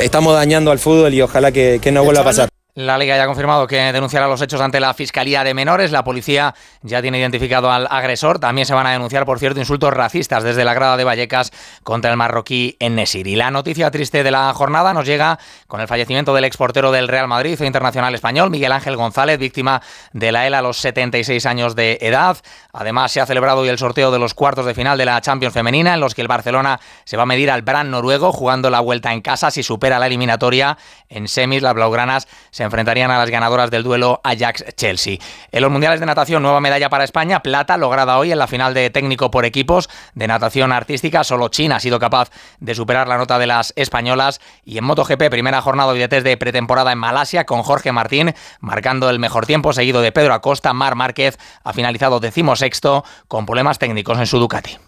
estamos 0.00 0.34
dañando 0.34 0.70
al 0.70 0.78
fútbol 0.78 1.14
y 1.14 1.22
ojalá 1.22 1.52
que, 1.52 1.78
que 1.82 1.92
no 1.92 2.04
vuelva 2.04 2.22
a 2.22 2.24
pasar. 2.24 2.48
La 2.78 2.96
Liga 2.96 3.16
ya 3.16 3.24
ha 3.24 3.26
confirmado 3.26 3.66
que 3.66 3.92
denunciará 3.92 4.28
los 4.28 4.40
hechos 4.40 4.60
ante 4.60 4.78
la 4.78 4.94
Fiscalía 4.94 5.42
de 5.42 5.52
Menores. 5.52 5.90
La 5.90 6.04
policía 6.04 6.54
ya 6.82 7.02
tiene 7.02 7.18
identificado 7.18 7.72
al 7.72 7.88
agresor. 7.90 8.38
También 8.38 8.66
se 8.66 8.74
van 8.74 8.86
a 8.86 8.92
denunciar, 8.92 9.26
por 9.26 9.40
cierto, 9.40 9.58
insultos 9.58 9.92
racistas 9.92 10.44
desde 10.44 10.64
la 10.64 10.74
grada 10.74 10.96
de 10.96 11.02
Vallecas 11.02 11.50
contra 11.82 12.12
el 12.12 12.16
marroquí 12.16 12.76
en 12.78 12.94
Nesir. 12.94 13.26
Y 13.26 13.34
la 13.34 13.50
noticia 13.50 13.90
triste 13.90 14.22
de 14.22 14.30
la 14.30 14.54
jornada 14.54 14.94
nos 14.94 15.06
llega 15.06 15.40
con 15.66 15.80
el 15.80 15.88
fallecimiento 15.88 16.32
del 16.32 16.44
exportero 16.44 16.92
del 16.92 17.08
Real 17.08 17.26
Madrid 17.26 17.60
o 17.60 17.64
internacional 17.64 18.14
español, 18.14 18.48
Miguel 18.48 18.70
Ángel 18.70 18.94
González, 18.94 19.40
víctima 19.40 19.82
de 20.12 20.30
la 20.30 20.46
ELA 20.46 20.60
a 20.60 20.62
los 20.62 20.76
76 20.76 21.46
años 21.46 21.74
de 21.74 21.98
edad. 22.00 22.36
Además, 22.72 23.10
se 23.10 23.20
ha 23.20 23.26
celebrado 23.26 23.62
hoy 23.62 23.70
el 23.70 23.78
sorteo 23.78 24.12
de 24.12 24.20
los 24.20 24.34
cuartos 24.34 24.66
de 24.66 24.74
final 24.74 24.96
de 24.96 25.04
la 25.04 25.20
Champions 25.20 25.52
Femenina, 25.52 25.94
en 25.94 26.00
los 26.00 26.14
que 26.14 26.22
el 26.22 26.28
Barcelona 26.28 26.78
se 27.04 27.16
va 27.16 27.24
a 27.24 27.26
medir 27.26 27.50
al 27.50 27.62
Brand 27.62 27.90
noruego, 27.90 28.30
jugando 28.30 28.70
la 28.70 28.78
vuelta 28.78 29.12
en 29.12 29.20
casa. 29.20 29.50
Si 29.50 29.64
supera 29.64 29.98
la 29.98 30.06
eliminatoria 30.06 30.78
en 31.08 31.26
semis, 31.26 31.60
las 31.60 31.74
blaugranas 31.74 32.28
se 32.52 32.67
enfrentarían 32.68 33.10
a 33.10 33.18
las 33.18 33.30
ganadoras 33.30 33.70
del 33.70 33.82
duelo 33.82 34.20
Ajax-Chelsea. 34.22 35.18
En 35.50 35.62
los 35.62 35.70
mundiales 35.70 36.00
de 36.00 36.06
natación, 36.06 36.42
nueva 36.42 36.60
medalla 36.60 36.88
para 36.88 37.04
España, 37.04 37.42
plata 37.42 37.76
lograda 37.76 38.18
hoy 38.18 38.32
en 38.32 38.38
la 38.38 38.46
final 38.46 38.74
de 38.74 38.90
técnico 38.90 39.30
por 39.30 39.44
equipos 39.44 39.88
de 40.14 40.28
natación 40.28 40.72
artística. 40.72 41.24
Solo 41.24 41.48
China 41.48 41.76
ha 41.76 41.80
sido 41.80 41.98
capaz 41.98 42.30
de 42.60 42.74
superar 42.74 43.08
la 43.08 43.18
nota 43.18 43.38
de 43.38 43.46
las 43.46 43.72
españolas. 43.76 44.40
Y 44.64 44.78
en 44.78 44.84
MotoGP, 44.84 45.28
primera 45.30 45.60
jornada 45.60 45.90
hoy 45.90 45.98
de 45.98 46.08
test 46.08 46.24
de 46.24 46.36
pretemporada 46.36 46.92
en 46.92 46.98
Malasia 46.98 47.44
con 47.44 47.62
Jorge 47.62 47.92
Martín 47.92 48.34
marcando 48.60 49.10
el 49.10 49.18
mejor 49.18 49.46
tiempo, 49.46 49.72
seguido 49.72 50.00
de 50.00 50.12
Pedro 50.12 50.34
Acosta. 50.34 50.72
Mar 50.72 50.94
Márquez 50.94 51.38
ha 51.64 51.72
finalizado 51.72 52.20
decimosexto 52.20 53.04
con 53.26 53.46
problemas 53.46 53.78
técnicos 53.78 54.18
en 54.18 54.26
su 54.26 54.38
Ducati. 54.38 54.87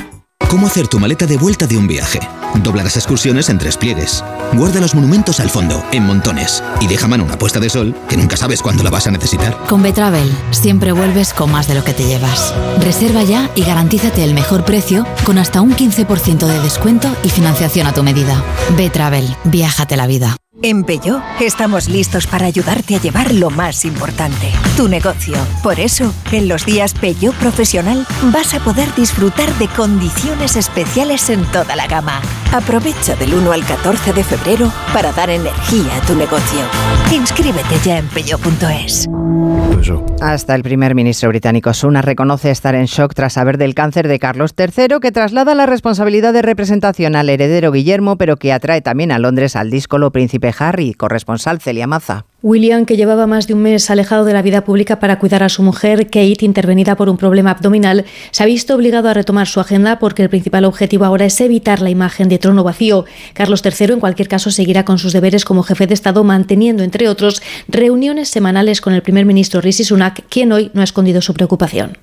¿Cómo 0.51 0.67
hacer 0.67 0.89
tu 0.89 0.99
maleta 0.99 1.25
de 1.25 1.37
vuelta 1.37 1.65
de 1.65 1.77
un 1.77 1.87
viaje? 1.87 2.19
Dobla 2.61 2.83
las 2.83 2.97
excursiones 2.97 3.47
en 3.47 3.57
tres 3.57 3.77
pliegues. 3.77 4.21
Guarda 4.51 4.81
los 4.81 4.93
monumentos 4.93 5.39
al 5.39 5.49
fondo, 5.49 5.81
en 5.93 6.03
montones. 6.03 6.61
Y 6.81 6.87
deja 6.87 7.07
mano 7.07 7.23
una 7.23 7.37
puesta 7.37 7.61
de 7.61 7.69
sol 7.69 7.95
que 8.09 8.17
nunca 8.17 8.35
sabes 8.35 8.61
cuándo 8.61 8.83
la 8.83 8.89
vas 8.89 9.07
a 9.07 9.11
necesitar. 9.11 9.57
Con 9.69 9.81
Betravel 9.81 10.29
siempre 10.51 10.91
vuelves 10.91 11.33
con 11.33 11.53
más 11.53 11.69
de 11.69 11.75
lo 11.75 11.85
que 11.85 11.93
te 11.93 12.03
llevas. 12.03 12.53
Reserva 12.81 13.23
ya 13.23 13.49
y 13.55 13.63
garantízate 13.63 14.25
el 14.25 14.33
mejor 14.33 14.65
precio 14.65 15.07
con 15.23 15.37
hasta 15.37 15.61
un 15.61 15.73
15% 15.73 16.45
de 16.45 16.59
descuento 16.59 17.07
y 17.23 17.29
financiación 17.29 17.87
a 17.87 17.93
tu 17.93 18.03
medida. 18.03 18.43
Betravel, 18.75 19.33
viájate 19.45 19.95
la 19.95 20.05
vida. 20.05 20.40
En 20.63 20.83
Peugeot 20.83 21.23
estamos 21.39 21.89
listos 21.89 22.27
para 22.27 22.45
ayudarte 22.45 22.95
a 22.95 23.01
llevar 23.01 23.33
lo 23.33 23.49
más 23.49 23.83
importante, 23.83 24.51
tu 24.77 24.87
negocio. 24.87 25.33
Por 25.63 25.79
eso, 25.79 26.13
en 26.31 26.47
los 26.47 26.67
días 26.67 26.93
Peugeot 26.93 27.33
Profesional 27.35 28.05
vas 28.31 28.53
a 28.53 28.59
poder 28.59 28.93
disfrutar 28.93 29.51
de 29.55 29.67
condiciones 29.69 30.55
especiales 30.55 31.31
en 31.31 31.43
toda 31.45 31.75
la 31.75 31.87
gama. 31.87 32.21
Aprovecha 32.53 33.15
del 33.15 33.33
1 33.33 33.51
al 33.51 33.65
14 33.65 34.13
de 34.13 34.23
febrero 34.23 34.71
para 34.93 35.11
dar 35.13 35.31
energía 35.31 35.97
a 35.97 36.05
tu 36.05 36.13
negocio. 36.13 36.59
Inscríbete 37.11 37.79
ya 37.83 37.97
en 37.97 38.07
peugeot.es. 38.09 39.09
Hasta 40.21 40.53
el 40.53 40.61
primer 40.61 40.93
ministro 40.93 41.29
británico 41.29 41.73
Sunak 41.73 42.05
reconoce 42.05 42.51
estar 42.51 42.75
en 42.75 42.85
shock 42.85 43.15
tras 43.15 43.33
saber 43.33 43.57
del 43.57 43.73
cáncer 43.73 44.07
de 44.07 44.19
Carlos 44.19 44.53
III, 44.55 44.99
que 45.01 45.11
traslada 45.11 45.55
la 45.55 45.65
responsabilidad 45.65 46.33
de 46.33 46.43
representación 46.43 47.15
al 47.15 47.29
heredero 47.29 47.71
Guillermo, 47.71 48.17
pero 48.17 48.37
que 48.37 48.53
atrae 48.53 48.81
también 48.81 49.11
a 49.11 49.17
Londres 49.17 49.55
al 49.55 49.71
díscolo 49.71 50.11
príncipe 50.11 50.50
Harry, 50.57 50.93
corresponsal 50.93 51.59
Celia 51.59 51.87
Maza. 51.87 52.25
William, 52.43 52.85
que 52.85 52.97
llevaba 52.97 53.27
más 53.27 53.45
de 53.45 53.53
un 53.53 53.61
mes 53.61 53.91
alejado 53.91 54.25
de 54.25 54.33
la 54.33 54.41
vida 54.41 54.63
pública 54.63 54.99
para 54.99 55.19
cuidar 55.19 55.43
a 55.43 55.49
su 55.49 55.61
mujer, 55.61 56.05
Kate, 56.05 56.37
intervenida 56.41 56.95
por 56.95 57.07
un 57.07 57.17
problema 57.17 57.51
abdominal, 57.51 58.05
se 58.31 58.41
ha 58.41 58.47
visto 58.47 58.73
obligado 58.73 59.09
a 59.09 59.13
retomar 59.13 59.47
su 59.47 59.59
agenda 59.59 59.99
porque 59.99 60.23
el 60.23 60.29
principal 60.29 60.65
objetivo 60.65 61.05
ahora 61.05 61.25
es 61.25 61.39
evitar 61.39 61.81
la 61.81 61.91
imagen 61.91 62.29
de 62.29 62.39
trono 62.39 62.63
vacío. 62.63 63.05
Carlos 63.33 63.61
III, 63.63 63.93
en 63.93 63.99
cualquier 63.99 64.27
caso, 64.27 64.49
seguirá 64.49 64.85
con 64.85 64.97
sus 64.97 65.13
deberes 65.13 65.45
como 65.45 65.61
jefe 65.61 65.85
de 65.85 65.93
Estado, 65.93 66.23
manteniendo, 66.23 66.81
entre 66.81 67.09
otros, 67.09 67.43
reuniones 67.67 68.29
semanales 68.29 68.81
con 68.81 68.93
el 68.93 69.03
primer 69.03 69.25
ministro 69.25 69.61
Rishi 69.61 69.83
Sunak, 69.83 70.23
quien 70.27 70.51
hoy 70.51 70.71
no 70.73 70.81
ha 70.81 70.83
escondido 70.83 71.21
su 71.21 71.35
preocupación. 71.35 71.99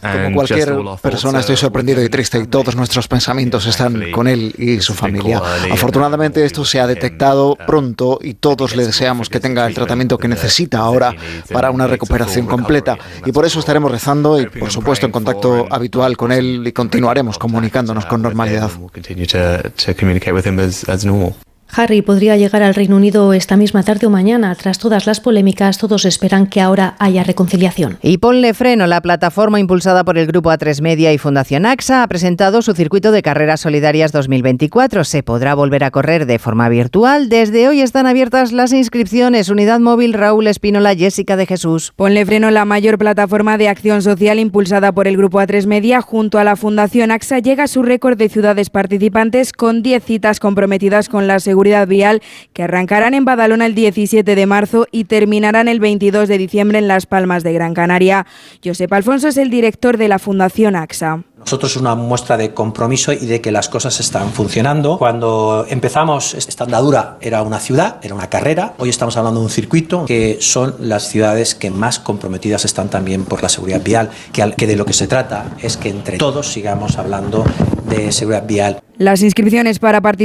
Como 0.00 0.34
cualquier 0.36 0.72
persona, 1.02 1.40
estoy 1.40 1.56
sorprendido 1.56 2.02
y 2.04 2.08
triste 2.08 2.38
y 2.38 2.46
todos 2.46 2.76
nuestros 2.76 3.08
pensamientos 3.08 3.66
están 3.66 4.12
con 4.12 4.28
él 4.28 4.54
y 4.56 4.80
su 4.80 4.94
familia. 4.94 5.42
Afortunadamente, 5.70 6.44
esto 6.44 6.64
se 6.64 6.80
ha 6.80 6.86
detectado 6.86 7.56
pronto 7.66 8.18
y 8.22 8.34
todos 8.34 8.76
le 8.76 8.86
deseamos 8.86 9.28
que 9.28 9.40
tenga 9.40 9.66
el 9.66 9.74
tratamiento 9.74 10.18
que 10.18 10.28
necesita 10.28 10.78
ahora 10.78 11.14
para 11.52 11.70
una 11.70 11.86
recuperación 11.86 12.46
completa. 12.46 12.98
Y 13.24 13.32
por 13.32 13.44
eso 13.44 13.60
estaremos 13.60 13.90
rezando 13.90 14.40
y, 14.40 14.46
por 14.46 14.70
supuesto, 14.70 15.06
en 15.06 15.12
contacto 15.12 15.66
habitual 15.70 16.16
con 16.16 16.32
él 16.32 16.64
y 16.66 16.72
continuaremos 16.72 17.38
comunicándonos 17.38 18.06
con 18.06 18.22
normalidad. 18.22 18.70
Harry 21.74 22.00
podría 22.00 22.36
llegar 22.36 22.62
al 22.62 22.74
Reino 22.74 22.96
Unido 22.96 23.32
esta 23.32 23.56
misma 23.56 23.82
tarde 23.82 24.06
o 24.06 24.10
mañana. 24.10 24.54
Tras 24.54 24.78
todas 24.78 25.06
las 25.06 25.20
polémicas, 25.20 25.78
todos 25.78 26.04
esperan 26.04 26.46
que 26.46 26.60
ahora 26.60 26.96
haya 26.98 27.22
reconciliación. 27.22 27.98
Y 28.02 28.18
ponle 28.18 28.54
freno. 28.54 28.86
La 28.86 29.02
plataforma 29.02 29.60
impulsada 29.60 30.04
por 30.04 30.16
el 30.16 30.26
Grupo 30.26 30.50
A3 30.50 30.80
Media 30.80 31.12
y 31.12 31.18
Fundación 31.18 31.66
AXA 31.66 32.02
ha 32.02 32.08
presentado 32.08 32.62
su 32.62 32.72
circuito 32.72 33.12
de 33.12 33.22
carreras 33.22 33.60
solidarias 33.60 34.12
2024. 34.12 35.04
Se 35.04 35.22
podrá 35.22 35.54
volver 35.54 35.84
a 35.84 35.90
correr 35.90 36.26
de 36.26 36.38
forma 36.38 36.68
virtual. 36.68 37.28
Desde 37.28 37.68
hoy 37.68 37.80
están 37.82 38.06
abiertas 38.06 38.52
las 38.52 38.72
inscripciones. 38.72 39.50
Unidad 39.50 39.80
Móvil 39.80 40.14
Raúl 40.14 40.46
Espínola, 40.46 40.94
Jessica 40.94 41.36
de 41.36 41.46
Jesús. 41.46 41.92
Ponle 41.96 42.24
freno, 42.24 42.50
la 42.50 42.64
mayor 42.64 42.96
plataforma 42.96 43.58
de 43.58 43.68
acción 43.68 44.00
social 44.00 44.38
impulsada 44.38 44.92
por 44.92 45.06
el 45.06 45.16
Grupo 45.16 45.40
A3 45.40 45.66
Media 45.66 46.00
junto 46.00 46.38
a 46.38 46.44
la 46.44 46.56
Fundación 46.56 47.10
AXA 47.10 47.40
llega 47.40 47.64
a 47.64 47.68
su 47.68 47.82
récord 47.82 48.16
de 48.16 48.28
ciudades 48.28 48.70
participantes 48.70 49.52
con 49.52 49.82
10 49.82 50.02
citas 50.04 50.40
comprometidas 50.40 51.08
con 51.08 51.26
la 51.26 51.38
seguridad 51.38 51.65
vial 51.86 52.22
que 52.52 52.62
arrancarán 52.62 53.14
en 53.14 53.24
Badalona 53.24 53.66
el 53.66 53.74
17 53.74 54.34
de 54.34 54.46
marzo 54.46 54.86
y 54.90 55.04
terminarán 55.04 55.68
el 55.68 55.80
22 55.80 56.28
de 56.28 56.38
diciembre 56.38 56.78
en 56.78 56.88
Las 56.88 57.06
Palmas 57.06 57.42
de 57.42 57.52
Gran 57.52 57.74
Canaria. 57.74 58.26
Josep 58.64 58.92
Alfonso 58.92 59.28
es 59.28 59.36
el 59.36 59.50
director 59.50 59.96
de 59.96 60.08
la 60.08 60.18
Fundación 60.18 60.76
AXA. 60.76 61.24
Nosotros 61.38 61.72
es 61.72 61.76
una 61.76 61.94
muestra 61.94 62.36
de 62.36 62.54
compromiso 62.54 63.12
y 63.12 63.26
de 63.26 63.40
que 63.40 63.52
las 63.52 63.68
cosas 63.68 64.00
están 64.00 64.32
funcionando. 64.32 64.98
Cuando 64.98 65.64
empezamos, 65.68 66.34
esta 66.34 66.64
andadura 66.64 67.18
era 67.20 67.42
una 67.42 67.60
ciudad, 67.60 67.98
era 68.02 68.14
una 68.14 68.28
carrera. 68.28 68.74
Hoy 68.78 68.88
estamos 68.88 69.16
hablando 69.16 69.40
de 69.40 69.46
un 69.46 69.50
circuito 69.50 70.06
que 70.06 70.38
son 70.40 70.74
las 70.80 71.08
ciudades 71.08 71.54
que 71.54 71.70
más 71.70 72.00
comprometidas 72.00 72.64
están 72.64 72.88
también 72.88 73.24
por 73.24 73.42
la 73.42 73.48
seguridad 73.48 73.80
vial, 73.82 74.10
que 74.32 74.66
de 74.66 74.76
lo 74.76 74.84
que 74.86 74.92
se 74.92 75.06
trata 75.06 75.52
es 75.62 75.76
que 75.76 75.90
entre 75.90 76.18
todos 76.18 76.48
sigamos 76.48 76.98
hablando 76.98 77.44
de 77.88 78.10
seguridad 78.10 78.44
vial. 78.46 78.80
Las 78.98 79.22
inscripciones 79.22 79.78
para 79.78 80.00
participar 80.00 80.16